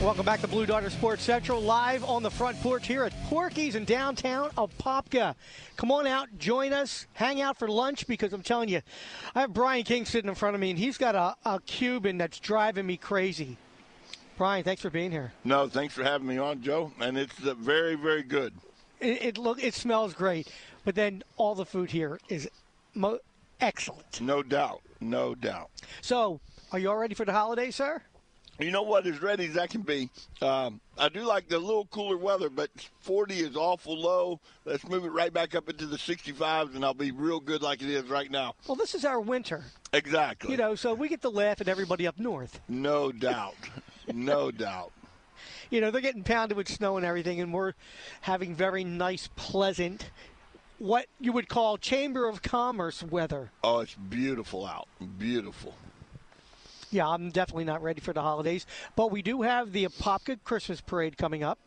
[0.02, 3.76] Welcome back to Blue Darter Sports Central, live on the front porch here at Porky's
[3.76, 5.36] in downtown Apopka.
[5.76, 8.82] Come on out, join us, hang out for lunch because I'm telling you,
[9.36, 12.18] I have Brian King sitting in front of me and he's got a, a Cuban
[12.18, 13.58] that's driving me crazy.
[14.36, 15.32] Brian, thanks for being here.
[15.44, 16.92] No, thanks for having me on, Joe.
[17.00, 18.54] And it's uh, very, very good.
[19.00, 20.52] It, it look it smells great,
[20.88, 22.50] but then all the food here is
[22.94, 23.20] mo-
[23.60, 24.22] excellent.
[24.22, 24.80] No doubt.
[25.02, 25.70] No doubt.
[26.00, 26.40] So,
[26.72, 28.02] are you all ready for the holiday, sir?
[28.58, 29.06] You know what?
[29.06, 30.10] As ready as I can be.
[30.42, 32.70] Um, I do like the little cooler weather, but
[33.02, 34.40] 40 is awful low.
[34.64, 37.82] Let's move it right back up into the 65s, and I'll be real good like
[37.82, 38.56] it is right now.
[38.66, 40.52] Well, this is our winter, Exactly.
[40.52, 42.62] you know, so we get to laugh at everybody up north.
[42.70, 43.56] No doubt.
[44.14, 44.94] no doubt.
[45.70, 47.74] you know, they're getting pounded with snow and everything, and we're
[48.22, 50.10] having very nice, pleasant,
[50.80, 53.52] what you would call Chamber of Commerce weather.
[53.64, 54.88] Oh, it's beautiful out.
[55.18, 55.74] Beautiful.
[56.92, 60.80] Yeah, I'm definitely not ready for the holidays, but we do have the Apopka Christmas
[60.80, 61.58] Parade coming up,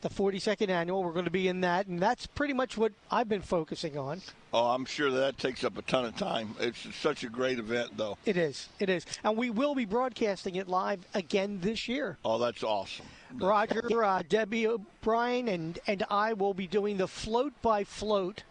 [0.00, 1.04] the 42nd annual.
[1.04, 4.22] We're going to be in that, and that's pretty much what I've been focusing on.
[4.52, 6.56] Oh, I'm sure that takes up a ton of time.
[6.58, 8.18] It's such a great event, though.
[8.26, 12.18] It is, it is, and we will be broadcasting it live again this year.
[12.24, 13.06] Oh, that's awesome.
[13.34, 18.42] Roger, uh, Debbie O'Brien, and and I will be doing the float by float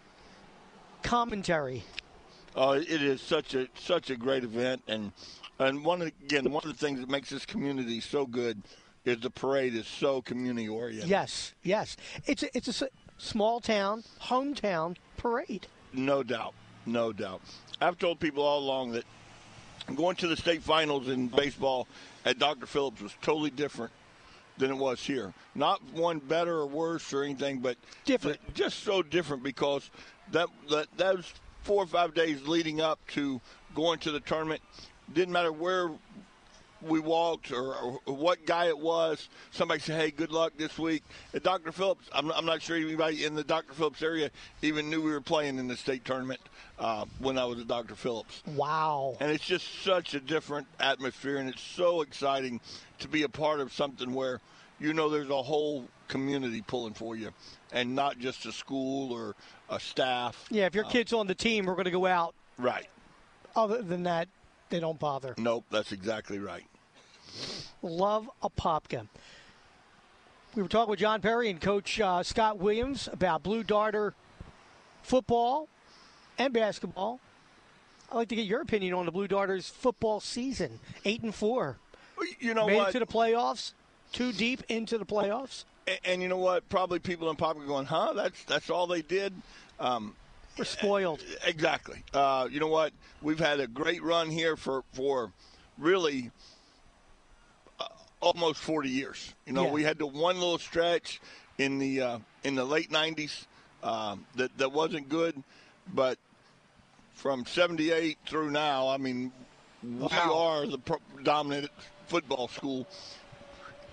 [1.03, 1.83] commentary.
[2.55, 5.11] Oh, it is such a such a great event, and
[5.59, 8.61] and one of, again one of the things that makes this community so good
[9.05, 11.09] is the parade is so community oriented.
[11.09, 15.67] Yes, yes, it's a, it's a s- small town, hometown parade.
[15.93, 16.53] No doubt,
[16.85, 17.41] no doubt.
[17.81, 19.05] I've told people all along that
[19.95, 21.87] going to the state finals in baseball
[22.25, 22.65] at Dr.
[22.65, 23.91] Phillips was totally different
[24.59, 25.33] than it was here.
[25.55, 28.53] Not one better or worse or anything, but Different.
[28.53, 29.89] Just so different because
[30.31, 33.41] that that those four or five days leading up to
[33.73, 34.61] going to the tournament
[35.13, 35.91] didn't matter where
[36.81, 39.29] we walked or, or what guy it was.
[39.51, 41.71] Somebody said, "Hey, good luck this week." At Dr.
[41.71, 43.73] Phillips, I'm, I'm not sure anybody in the Dr.
[43.73, 46.39] Phillips area even knew we were playing in the state tournament
[46.77, 47.95] uh, when I was at Dr.
[47.95, 48.43] Phillips.
[48.55, 49.17] Wow.
[49.19, 52.59] And it's just such a different atmosphere, and it's so exciting
[52.99, 54.39] to be a part of something where
[54.79, 57.31] you know there's a whole community pulling for you,
[57.71, 59.35] and not just a school or
[59.69, 60.45] a staff.
[60.49, 62.33] Yeah, if your Uh, kid's on the team, we're going to go out.
[62.57, 62.87] Right.
[63.55, 64.27] Other than that,
[64.69, 65.35] they don't bother.
[65.37, 66.65] Nope, that's exactly right.
[67.81, 69.07] Love Apopka.
[70.55, 74.13] We were talking with John Perry and Coach uh, Scott Williams about Blue Darter
[75.03, 75.67] football
[76.37, 77.19] and basketball.
[78.11, 80.79] I'd like to get your opinion on the Blue Darters football season.
[81.05, 81.77] Eight and four.
[82.39, 82.89] You know Made what?
[82.89, 83.73] it to the playoffs.
[84.11, 85.65] Too deep into the playoffs.
[85.87, 86.67] And, and you know what?
[86.67, 88.13] Probably people in pop are going, "Huh?
[88.15, 89.33] That's that's all they did."
[89.79, 90.15] Um,
[90.59, 91.23] We're spoiled.
[91.45, 92.03] Exactly.
[92.13, 92.91] Uh, you know what?
[93.21, 95.31] We've had a great run here for for
[95.77, 96.31] really
[97.79, 97.85] uh,
[98.19, 99.33] almost 40 years.
[99.45, 99.71] You know, Yeah.
[99.71, 101.21] we had the one little stretch
[101.57, 103.45] in the uh, in the late 90s
[103.83, 105.41] um, that that wasn't good,
[105.93, 106.17] but
[107.13, 109.31] from 78 through now, I mean,
[109.81, 111.71] we are the pro- dominant
[112.07, 112.85] football school.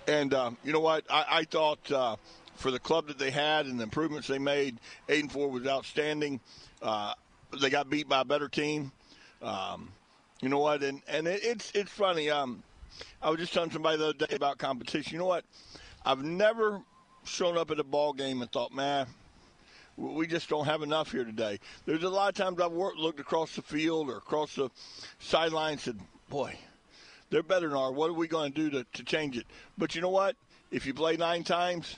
[0.05, 1.05] And uh, you know what?
[1.09, 2.15] I, I thought uh,
[2.57, 5.65] for the club that they had and the improvements they made, eight and four was
[5.65, 6.39] outstanding.
[6.81, 7.13] Uh,
[7.61, 8.91] they got beat by a better team.
[9.41, 9.89] Um,
[10.41, 10.83] you know what?
[10.83, 12.29] And and it, it's it's funny.
[12.29, 12.63] Um,
[13.21, 15.13] I was just telling somebody the other day about competition.
[15.13, 15.45] You know what?
[16.05, 16.81] I've never
[17.23, 19.07] shown up at a ball game and thought, man,
[19.97, 21.59] we just don't have enough here today.
[21.85, 24.69] There's a lot of times I've worked, looked across the field or across the
[25.19, 25.99] sideline and said,
[26.29, 26.57] boy,
[27.29, 27.91] they're better than our.
[27.91, 29.45] What are we going to do to change it?
[29.77, 30.35] But you know what?
[30.71, 31.97] If you play nine times,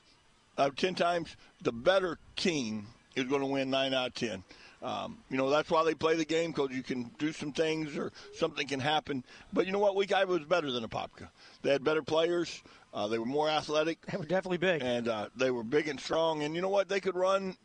[0.59, 4.43] uh, ten times, the better team is going to win nine out of ten.
[4.81, 7.97] Um, you know that's why they play the game because you can do some things
[7.97, 9.25] or something can happen.
[9.51, 9.95] But you know what?
[9.95, 11.29] Wekiva was better than Apopka.
[11.63, 12.61] They had better players.
[12.93, 14.05] Uh, they were more athletic.
[14.05, 14.81] They were definitely big.
[14.81, 16.43] And uh, they were big and strong.
[16.43, 16.87] And you know what?
[16.87, 17.57] They could run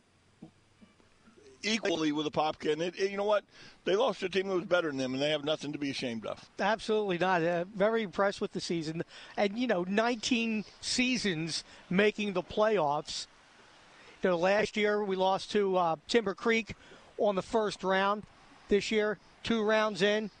[1.65, 2.73] equally with Apopka.
[2.73, 3.43] And it, it, you know what?
[3.83, 5.79] They lost to a team that was better than them, and they have nothing to
[5.79, 6.49] be ashamed of.
[6.59, 7.43] Absolutely not.
[7.43, 9.03] Uh, very impressed with the season.
[9.37, 13.27] And, you know, 19 seasons making the playoffs.
[14.23, 16.75] You know, last year we lost to uh, Timber Creek
[17.17, 18.23] on the first round.
[18.67, 20.31] This year, two rounds in.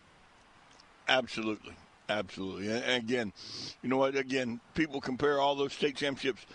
[1.07, 1.73] Absolutely.
[2.09, 2.69] Absolutely.
[2.69, 3.33] And again,
[3.81, 4.15] you know what?
[4.15, 6.45] Again, people compare all those state championships.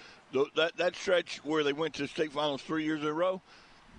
[0.55, 3.43] That, that stretch where they went to state finals three years in a row,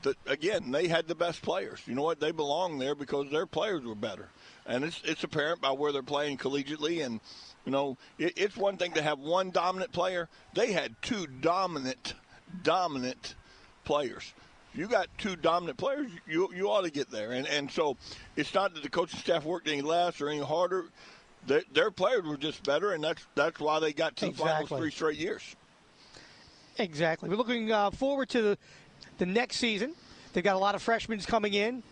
[0.04, 1.82] that again they had the best players.
[1.86, 2.20] You know what?
[2.20, 4.30] They belong there because their players were better,
[4.66, 7.06] and it's it's apparent by where they're playing collegiately.
[7.06, 7.20] And
[7.66, 10.30] you know, it, it's one thing to have one dominant player.
[10.54, 12.16] They had two dominant,
[12.64, 13.36] dominant
[13.84, 14.34] players.
[14.74, 17.32] You got two dominant players, you you ought to get there.
[17.32, 17.98] And and so
[18.36, 20.86] it's not that the coaching staff worked any less or any harder.
[21.48, 24.52] Their, their players were just better, and that's that's why they got to exactly.
[24.52, 25.56] finals three straight years.
[26.78, 27.30] Exactly.
[27.30, 28.58] We're looking uh, forward to the
[29.22, 29.94] the next season.
[30.34, 31.84] They've got a lot of freshmen coming in.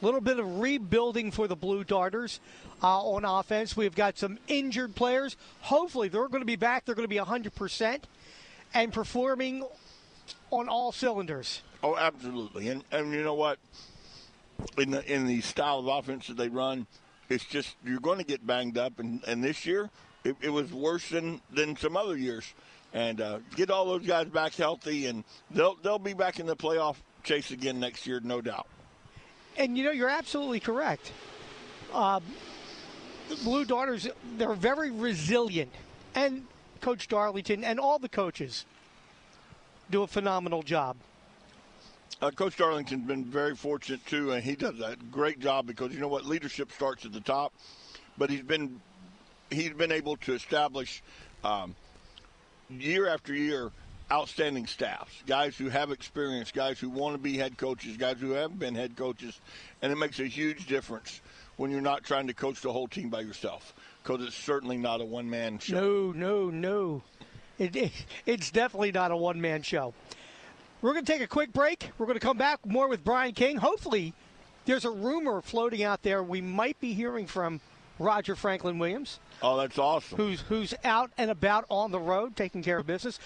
[0.00, 2.40] A little bit of rebuilding for the Blue Darters
[2.82, 3.76] uh, on offense.
[3.76, 5.36] We've got some injured players.
[5.60, 6.86] Hopefully, they're going to be back.
[6.86, 8.00] They're going to be 100%
[8.72, 9.66] and performing
[10.50, 11.60] on all cylinders.
[11.82, 12.68] Oh, absolutely.
[12.68, 13.58] And, and you know what?
[14.78, 16.86] In the in the style of offense that they run,
[17.28, 18.98] it's just you're going to get banged up.
[18.98, 19.90] And, and this year,
[20.24, 22.54] it, it was worse than, than some other years
[22.94, 26.56] and uh, get all those guys back healthy, and they'll they'll be back in the
[26.56, 28.66] playoff chase again next year, no doubt.
[29.56, 31.12] And you know, you're absolutely correct.
[31.92, 32.20] Uh,
[33.28, 35.72] the Blue Darters, they're very resilient,
[36.14, 36.44] and
[36.80, 38.66] Coach Darlington and all the coaches
[39.90, 40.96] do a phenomenal job.
[42.20, 46.00] Uh, Coach Darlington's been very fortunate too, and he does a great job because you
[46.00, 47.52] know what, leadership starts at the top,
[48.16, 48.80] but he's been
[49.50, 51.02] he's been able to establish.
[51.44, 51.74] Um,
[52.70, 53.70] year after year
[54.10, 58.32] outstanding staffs, guys who have experience, guys who want to be head coaches, guys who
[58.32, 59.40] have been head coaches,
[59.80, 61.20] and it makes a huge difference
[61.56, 65.00] when you're not trying to coach the whole team by yourself because it's certainly not
[65.00, 65.80] a one man show.
[65.80, 67.02] No, no, no.
[67.58, 67.92] It, it,
[68.26, 69.94] it's definitely not a one man show.
[70.80, 71.90] We're going to take a quick break.
[71.96, 73.58] We're going to come back more with Brian King.
[73.58, 74.14] Hopefully,
[74.64, 77.60] there's a rumor floating out there we might be hearing from
[77.98, 79.20] Roger Franklin Williams.
[79.42, 80.16] Oh, that's awesome.
[80.16, 83.18] Who's who's out and about on the road taking care of business.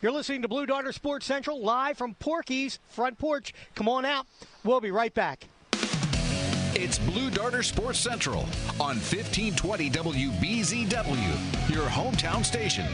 [0.00, 3.52] You're listening to Blue Darter Sports Central live from Porky's front porch.
[3.74, 4.26] Come on out.
[4.64, 5.44] We'll be right back.
[6.74, 8.42] It's Blue Darter Sports Central
[8.78, 12.86] on 1520 WBZW, your hometown station.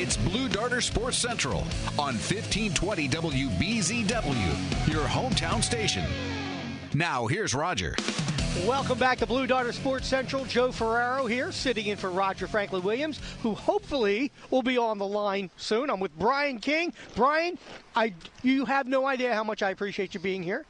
[0.00, 1.58] It's Blue Darter Sports Central
[1.98, 6.06] on 1520 WBZW, your hometown station.
[6.94, 7.94] Now, here's Roger.
[8.66, 10.46] Welcome back to Blue Darter Sports Central.
[10.46, 15.06] Joe Ferraro here, sitting in for Roger Franklin Williams, who hopefully will be on the
[15.06, 15.90] line soon.
[15.90, 16.94] I'm with Brian King.
[17.14, 17.58] Brian,
[17.94, 20.64] I you have no idea how much I appreciate you being here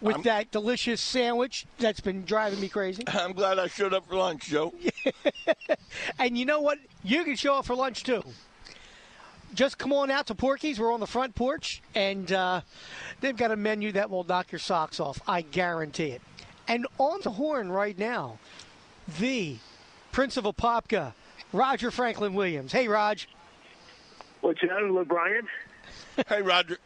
[0.00, 3.02] with I'm, that delicious sandwich that's been driving me crazy.
[3.08, 4.72] I'm glad I showed up for lunch, Joe.
[6.20, 6.78] and you know what?
[7.02, 8.22] You can show up for lunch too
[9.54, 10.78] just come on out to Porky's.
[10.78, 12.60] We're on the front porch, and uh,
[13.20, 15.20] they've got a menu that will knock your socks off.
[15.26, 16.22] I guarantee it.
[16.66, 18.38] And on the horn right now,
[19.18, 19.56] the
[20.12, 21.14] Prince of Apopka,
[21.52, 22.72] Roger Franklin Williams.
[22.72, 23.28] Hey, Raj.
[24.40, 25.48] What's your name, Brian?
[26.28, 26.78] hey, Roger.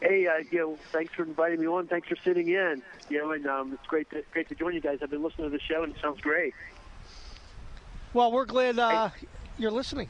[0.00, 1.86] Hey, uh, you know, thanks for inviting me on.
[1.86, 2.82] Thanks for sitting in.
[3.08, 4.98] You know, and um, it's great to great to join you guys.
[5.02, 6.54] I've been listening to the show, and it sounds great.
[8.12, 9.26] Well, we're glad uh, hey.
[9.58, 10.08] you're listening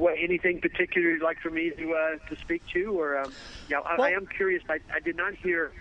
[0.00, 3.32] what anything particular you'd like for me to uh, to speak to, or um,
[3.68, 4.62] yeah, I, well, I am curious.
[4.68, 5.72] I, I did not hear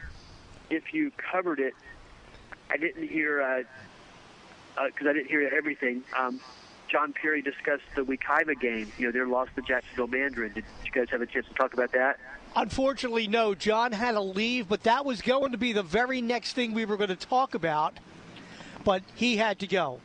[0.70, 1.74] if you covered it.
[2.70, 3.66] I didn't hear
[4.76, 6.04] because uh, uh, I didn't hear everything.
[6.18, 6.40] Um,
[6.90, 8.92] John Perry discussed the Wekiva game.
[8.98, 10.54] You know, their loss to Jacksonville Mandarin.
[10.54, 12.20] Did you guys have a chance to talk about that?
[12.56, 13.56] Unfortunately, no.
[13.56, 16.84] John had to leave, but that was going to be the very next thing we
[16.84, 17.98] were going to talk about.
[18.84, 20.02] But he had to go.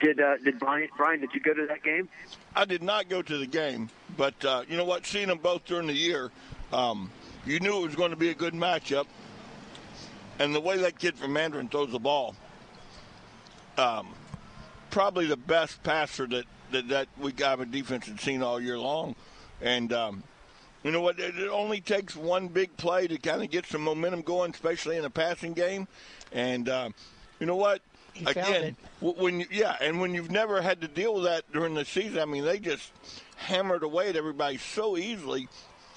[0.00, 1.20] Did uh, did Brian, Brian?
[1.20, 2.08] Did you go to that game?
[2.54, 5.06] I did not go to the game, but uh, you know what?
[5.06, 6.30] Seeing them both during the year,
[6.72, 7.10] um,
[7.46, 9.06] you knew it was going to be a good matchup.
[10.38, 12.36] And the way that kid from Mandarin throws the ball,
[13.76, 14.08] um,
[14.90, 18.78] probably the best passer that, that, that we got a defense had seen all year
[18.78, 19.16] long.
[19.60, 20.22] And um,
[20.84, 21.18] you know what?
[21.18, 25.04] It only takes one big play to kind of get some momentum going, especially in
[25.04, 25.88] a passing game.
[26.32, 26.90] And uh,
[27.40, 27.82] you know what?
[28.26, 31.84] Again, when you, yeah, and when you've never had to deal with that during the
[31.84, 32.92] season, I mean, they just
[33.36, 35.48] hammered away at everybody so easily.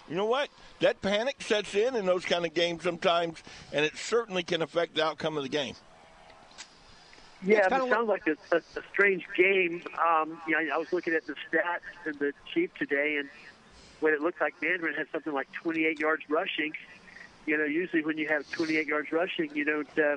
[0.09, 0.49] You know what?
[0.79, 3.41] That panic sets in in those kind of games sometimes,
[3.71, 5.75] and it certainly can affect the outcome of the game.
[7.43, 9.81] Yeah, it sounds like a, a, a strange game.
[9.97, 13.29] Um, you know, I was looking at the stats in the Chief today, and
[13.99, 16.73] when it looked like Mandarin had something like 28 yards rushing.
[17.51, 20.15] You know, usually when you have 28 yards rushing, you don't uh,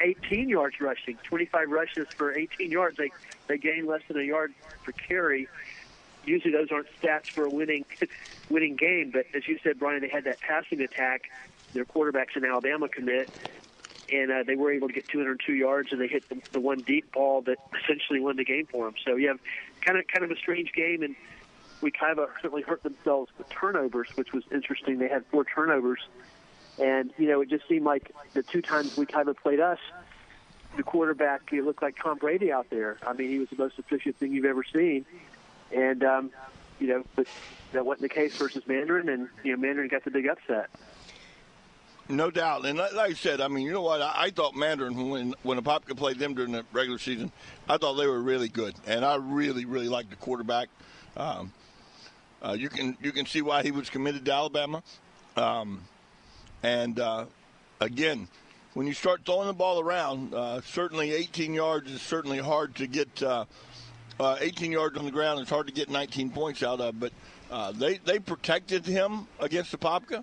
[0.00, 2.96] 18 yards rushing, 25 rushes for 18 yards.
[2.96, 3.10] They
[3.48, 4.54] they gain less than a yard
[4.84, 5.48] per carry.
[6.24, 7.86] Usually those aren't stats for a winning
[8.50, 11.22] winning game, but as you said, Brian, they had that passing attack.
[11.72, 13.28] Their quarterback's an Alabama commit,
[14.12, 16.82] and uh, they were able to get 202 yards, and they hit the, the one
[16.82, 18.94] deep ball that essentially won the game for them.
[19.04, 19.40] So you have
[19.80, 21.16] kind of kind of a strange game, and
[21.82, 25.00] Wekiva certainly hurt themselves with turnovers, which was interesting.
[25.00, 25.98] They had four turnovers,
[26.80, 29.78] and you know it just seemed like the two times we kind of played us,
[30.76, 32.98] the quarterback he looked like Tom Brady out there.
[33.06, 35.04] I mean, he was the most efficient thing you've ever seen,
[35.74, 36.30] and um,
[36.78, 37.26] you know, but
[37.72, 40.70] that wasn't the case versus Mandarin, and you know Mandarin got the big upset.
[42.08, 44.02] No doubt, and like, I said, I mean, you know what?
[44.02, 47.30] I, I thought Mandarin when when Apopka played them during the regular season,
[47.68, 50.68] I thought they were really good, and I really, really liked the quarterback.
[51.16, 51.52] Um,
[52.42, 54.82] uh, you can you can see why he was committed to Alabama,
[55.36, 55.82] um,
[56.62, 57.24] and uh,
[57.80, 58.28] again,
[58.74, 62.86] when you start throwing the ball around, uh, certainly 18 yards is certainly hard to
[62.86, 63.22] get.
[63.22, 63.44] Uh,
[64.18, 67.10] uh, 18 yards on the ground is hard to get 19 points out of, but
[67.50, 70.22] uh, they they protected him against Apopka,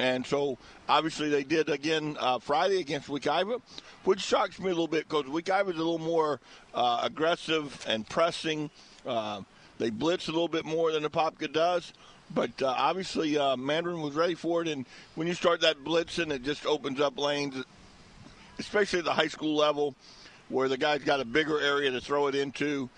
[0.00, 0.58] And so,
[0.88, 3.62] obviously, they did again uh, Friday against Wekiva,
[4.02, 6.40] which shocks me a little bit because Wekiva is a little more
[6.74, 8.68] aggressive and pressing.
[9.78, 11.92] They blitz a little bit more than Apopka does.
[12.34, 14.68] But uh, obviously, uh, Mandarin was ready for it.
[14.68, 17.64] And when you start that blitzing, it just opens up lanes,
[18.58, 19.94] especially at the high school level,
[20.48, 22.90] where the guy's got a bigger area to throw it into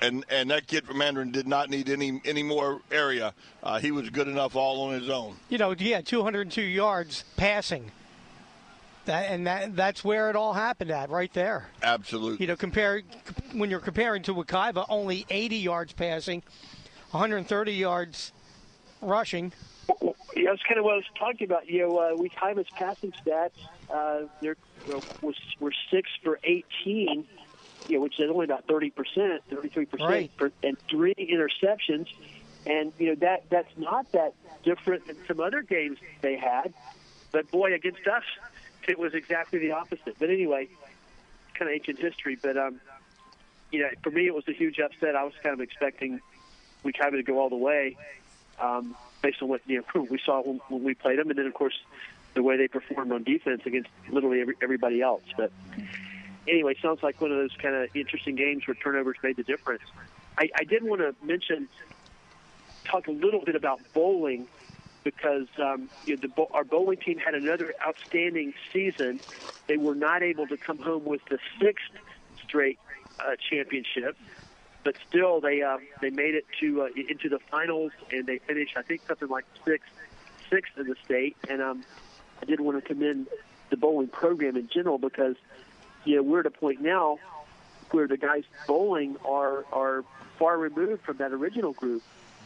[0.00, 3.34] and and that kid from Mandarin did not need any any more area.
[3.62, 5.36] Uh, he was good enough all on his own.
[5.48, 7.90] You know, yeah, 202 yards passing.
[9.06, 11.68] That and that that's where it all happened at, right there.
[11.82, 12.38] Absolutely.
[12.44, 13.02] You know, compare
[13.52, 16.42] when you're comparing to Wekiva, only 80 yards passing,
[17.10, 18.32] 130 yards
[19.02, 19.52] rushing.
[20.36, 21.68] Yeah, that's kind of what I was talking about.
[21.68, 23.50] You know, uh, Wekiva's passing stats,
[23.92, 24.56] uh, they're
[25.20, 27.26] was were six for 18
[27.90, 30.30] you know, which is only about 30 percent, 33 percent,
[30.62, 32.06] and three interceptions.
[32.66, 36.72] And you know that that's not that different than some other games they had.
[37.32, 38.22] But boy, against us,
[38.86, 40.16] it was exactly the opposite.
[40.18, 40.68] But anyway,
[41.54, 42.38] kind of ancient history.
[42.40, 42.80] But um,
[43.72, 45.16] you know, for me, it was a huge upset.
[45.16, 46.20] I was kind of expecting
[46.82, 47.96] we kind to go all the way,
[48.58, 51.46] um, based on what you know we saw when, when we played them, and then
[51.46, 51.78] of course
[52.34, 55.22] the way they performed on defense against literally every, everybody else.
[55.36, 55.50] But
[56.46, 59.82] anyway, sounds like one of those kind of interesting games where turnovers made the difference.
[60.38, 61.68] I, I did want to mention,
[62.84, 64.46] talk a little bit about bowling
[65.04, 69.20] because um, you know, the, our bowling team had another outstanding season.
[69.66, 71.90] They were not able to come home with the sixth
[72.44, 72.78] straight
[73.18, 74.16] uh, championship,
[74.84, 78.76] but still they uh, they made it to uh, into the finals and they finished
[78.76, 79.90] I think something like sixth
[80.50, 81.36] sixth in the state.
[81.48, 81.84] And um,
[82.42, 83.28] I did want to commend
[83.70, 85.36] the bowling program in general because
[86.04, 87.18] you know, we're at a point now
[87.92, 90.04] where the guys bowling are are
[90.38, 92.02] far removed from that original group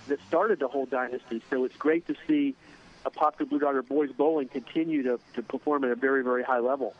[0.09, 1.43] that started the whole dynasty.
[1.51, 2.55] So it's great to see
[3.07, 6.95] Apopka Blue Darter boys bowling continue to, to perform at a very, very high level.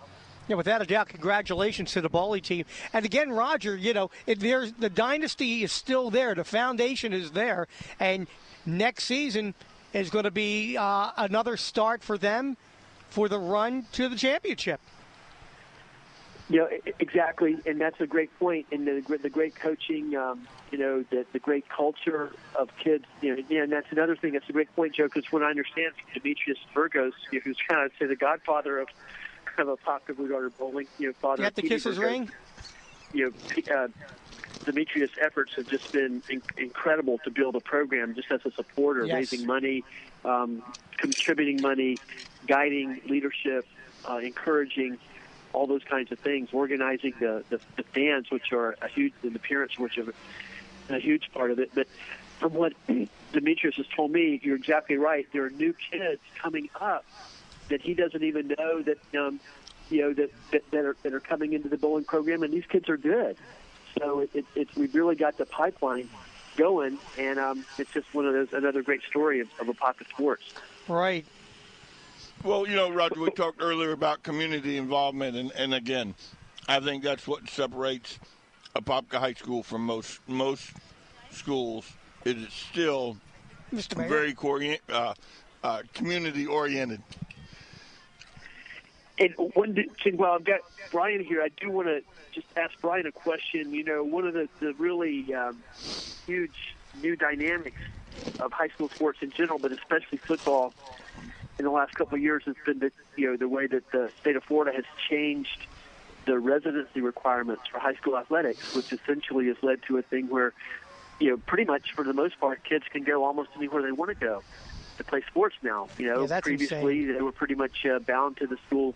[0.47, 2.67] Yeah, without a doubt, congratulations to the bowling team.
[2.93, 6.35] And again, Roger, you know, it, there's the dynasty is still there.
[6.35, 7.67] The foundation is there,
[7.99, 8.27] and
[8.67, 9.55] next season
[9.95, 12.59] is going to be uh, another start for them
[13.09, 14.81] for the run to the championship.
[16.51, 16.69] Know
[16.99, 18.67] exactly, and that's a great point.
[18.71, 23.07] And the, the great coaching, um, you know, the, the great culture of kids.
[23.23, 24.35] You know, and that's another thing.
[24.35, 25.05] That's a great point, Joe.
[25.05, 28.89] Because when I understand from Demetrius Burgos, who's kind of say the godfather of
[29.59, 31.43] of a popular Darter bowling, you know, father.
[31.43, 32.31] You have to kiss his ring.
[33.13, 33.33] You
[33.67, 33.89] know, uh,
[34.65, 38.15] Demetrius' efforts have just been in- incredible to build a program.
[38.15, 39.15] Just as a supporter, yes.
[39.15, 39.85] raising money,
[40.25, 40.63] um,
[40.97, 42.01] contributing money,
[42.47, 43.67] guiding leadership,
[44.09, 44.99] uh, encouraging
[45.53, 49.35] all those kinds of things, organizing the, the, the fans, which are a huge, and
[49.35, 50.13] the parents, which are
[50.89, 51.71] a huge part of it.
[51.75, 51.87] But
[52.41, 52.73] from what
[53.33, 55.27] Demetrius has told me, you're exactly right.
[55.33, 57.05] There are new kids coming up
[57.69, 59.41] that he doesn't even know that, um,
[59.91, 62.67] you know, that, that, that, are, that are coming into the bowling program, and these
[62.67, 63.37] kids are good.
[63.99, 66.09] So it, it, it's we've really got the pipeline
[66.57, 70.45] going, and um, it's just one of those another great story of, of Apopka sports.
[70.89, 71.25] Right.
[72.43, 76.15] Well, you know, Roger, we talked earlier about community involvement, and, and again,
[76.69, 78.19] I think that's what separates
[78.77, 80.73] Apopka High School from most most
[81.31, 81.91] schools.
[82.25, 83.17] Is it's still
[83.95, 84.35] very
[84.89, 85.15] uh,
[85.63, 87.03] uh, community oriented.
[89.19, 90.61] And one thing, while I've got
[90.91, 92.01] Brian here, I do want to
[92.33, 93.73] just ask Brian a question.
[93.73, 95.63] You know, one of the, the really um,
[96.27, 97.81] huge new dynamics
[98.41, 100.73] of high school sports in general, but especially football,
[101.59, 104.11] in the last couple of years has been that you know the way that the
[104.21, 105.67] state of Florida has changed
[106.27, 110.53] the residency requirements for high school athletics, which essentially has led to a thing where
[111.21, 114.09] you know pretty much for the most part kids can go almost anywhere they want
[114.09, 114.43] to go
[114.97, 115.89] to play sports now.
[115.99, 117.15] You know, Yeah, previously insane.
[117.15, 118.95] they were pretty much uh, bound to the school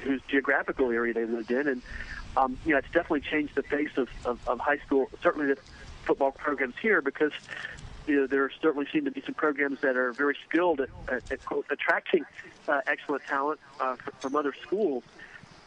[0.00, 1.82] whose geographical area they lived in, and
[2.36, 5.60] um, you know it's definitely changed the face of, of, of high school, certainly the
[6.04, 7.32] football programs here because
[8.06, 11.32] you know there certainly seem to be some programs that are very skilled at, at,
[11.32, 12.24] at quote, attracting
[12.68, 15.02] uh, excellent talent uh, from other schools.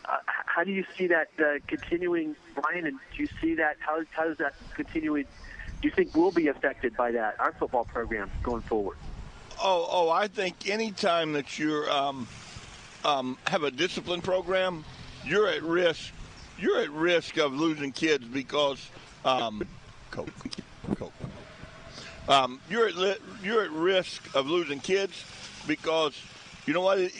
[0.06, 2.86] Uh, how do you see that uh, continuing, Brian?
[2.88, 3.76] And do you see that?
[3.80, 5.26] How, how does that continuing?
[5.82, 7.40] Do you think we'll be affected by that?
[7.40, 8.98] Our football program going forward.
[9.62, 12.28] Oh, oh, I think anytime that you're um,
[13.04, 14.86] um, have a discipline program,
[15.26, 16.14] you're at risk.
[16.58, 18.90] You're at risk of losing kids because
[19.26, 19.68] um,
[20.12, 20.30] Coke,
[20.96, 21.14] Coke.
[22.30, 25.24] Um, you're at li- you're at risk of losing kids
[25.68, 26.16] because
[26.66, 27.00] you know what?
[27.00, 27.14] It,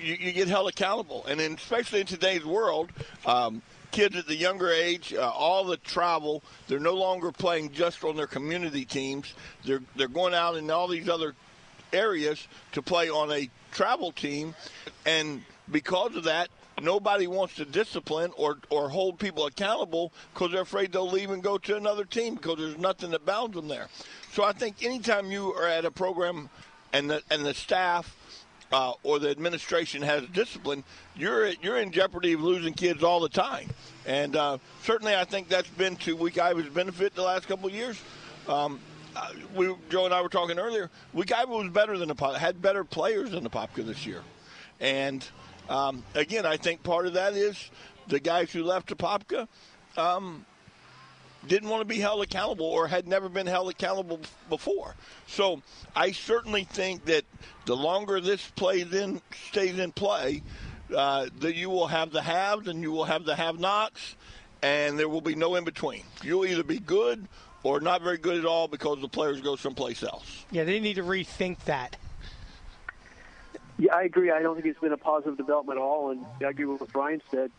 [0.00, 2.90] you, you get held accountable, and then especially in today's world,
[3.26, 8.04] um, kids at the younger age, uh, all the travel, they're no longer playing just
[8.04, 9.34] on their community teams.
[9.64, 11.34] They're they're going out in all these other
[11.92, 14.54] areas to play on a travel team,
[15.06, 16.48] and because of that,
[16.80, 21.42] nobody wants to discipline or or hold people accountable because they're afraid they'll leave and
[21.42, 23.88] go to another team because there's nothing that bounds them there.
[24.32, 26.48] So I think anytime you are at a program
[26.92, 28.16] and the and the staff
[28.72, 30.84] uh, or the administration has discipline,
[31.16, 33.68] you're you're in jeopardy of losing kids all the time.
[34.06, 38.00] And uh, certainly, I think that's been to Wekiva's benefit the last couple of years.
[38.48, 38.80] Um,
[39.16, 40.90] uh, we Joe and I were talking earlier.
[41.14, 44.22] Wekiva was better than the Pop- had better players than Apopka this year,
[44.80, 45.26] and
[45.68, 47.70] um, again, I think part of that is
[48.08, 49.48] the guys who left Apopka.
[49.96, 50.46] Um,
[51.46, 54.94] didn't want to be held accountable or had never been held accountable before.
[55.26, 55.60] So
[55.94, 57.24] I certainly think that
[57.66, 60.42] the longer this plays in stays in play,
[60.94, 64.16] uh, that you will have the haves and you will have the have-nots,
[64.62, 66.04] and there will be no in between.
[66.22, 67.26] You'll either be good
[67.62, 70.44] or not very good at all because the players go someplace else.
[70.50, 71.96] Yeah, they need to rethink that.
[73.78, 74.30] Yeah, I agree.
[74.30, 76.92] I don't think it's been a positive development at all, and I agree with what
[76.92, 77.50] Brian said.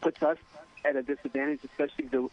[0.00, 0.38] Puts us
[0.84, 2.28] at a disadvantage, especially the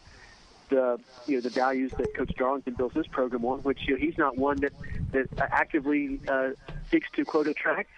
[0.68, 4.00] the you know the values that Coach Darlington built his program on, which you know,
[4.00, 4.72] he's not one that
[5.12, 6.50] that actively uh,
[6.90, 7.90] seeks to quote attract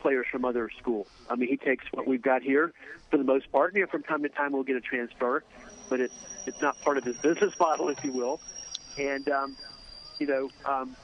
[0.00, 1.08] players from other schools.
[1.28, 2.72] I mean, he takes what we've got here
[3.10, 3.74] for the most part.
[3.74, 5.42] You know, from time to time we'll get a transfer,
[5.88, 6.14] but it's
[6.46, 8.40] it's not part of his business model, if you will.
[8.98, 9.56] And um,
[10.18, 10.96] you know, um,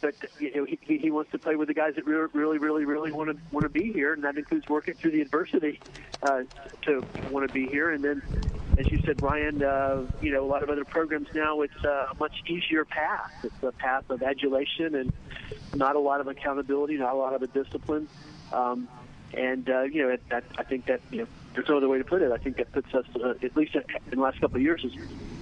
[0.00, 2.84] but you know, he, he wants to play with the guys that really, really, really,
[2.84, 5.80] really want to want to be here, and that includes working through the adversity
[6.22, 6.42] uh,
[6.82, 7.90] to want to be here.
[7.90, 8.22] And then,
[8.78, 12.08] as you said, Ryan, uh, you know, a lot of other programs now, it's a
[12.18, 13.32] much easier path.
[13.42, 15.12] It's a path of adulation and
[15.74, 18.08] not a lot of accountability, not a lot of a discipline.
[18.52, 18.88] Um,
[19.34, 22.04] and uh, you know, that, I think that you know, there's no other way to
[22.04, 22.30] put it.
[22.32, 24.92] I think that puts us, uh, at least in the last couple of years, has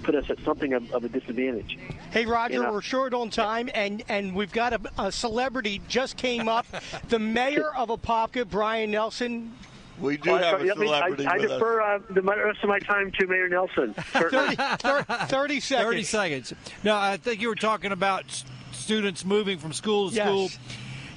[0.02, 1.78] put us at something of, of a disadvantage.
[2.10, 2.72] Hey, Roger, You know.
[2.72, 6.66] we're short on time, and, and we've got a, a celebrity just came up.
[7.08, 9.52] the mayor of Apopka, Bryan Nelson.
[10.00, 11.58] We do Well, have a I, mean, celebrity I, I with us.
[11.58, 13.94] defer uh, the rest of my time to Mayor Nelson.
[14.12, 14.54] Certainly.
[14.56, 15.84] 30, 30 seconds.
[15.88, 16.52] 30 seconds.
[16.84, 18.24] No, I think you were talking about
[18.72, 20.26] students moving from school to Yes.
[20.26, 20.48] school.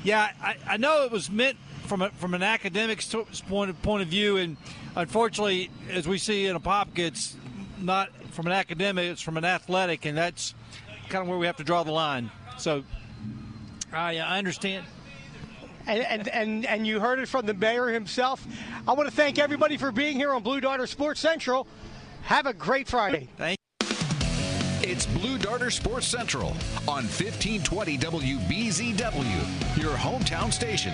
[0.04, 1.58] Yeah, I, I know it was meant
[1.92, 3.04] from a, from an academic
[3.50, 4.56] point of, point of view, and
[4.96, 7.36] unfortunately, as we see in a pop, it's
[7.82, 10.56] not from an academic; it's from an athletic, and that's
[11.10, 12.32] kind of where we have to draw the line.
[12.58, 12.86] So,
[13.92, 14.86] I, I understand.
[15.86, 18.48] And, and, and, and you heard it from the mayor himself.
[18.88, 21.68] I want to thank everybody for being here on Blue Darter Sports Central.
[22.22, 23.28] Have a great Friday.
[23.36, 23.58] Thank
[24.82, 26.52] It's Blue Darter Sports Central
[26.88, 30.94] on 1520 WBZW, your hometown station.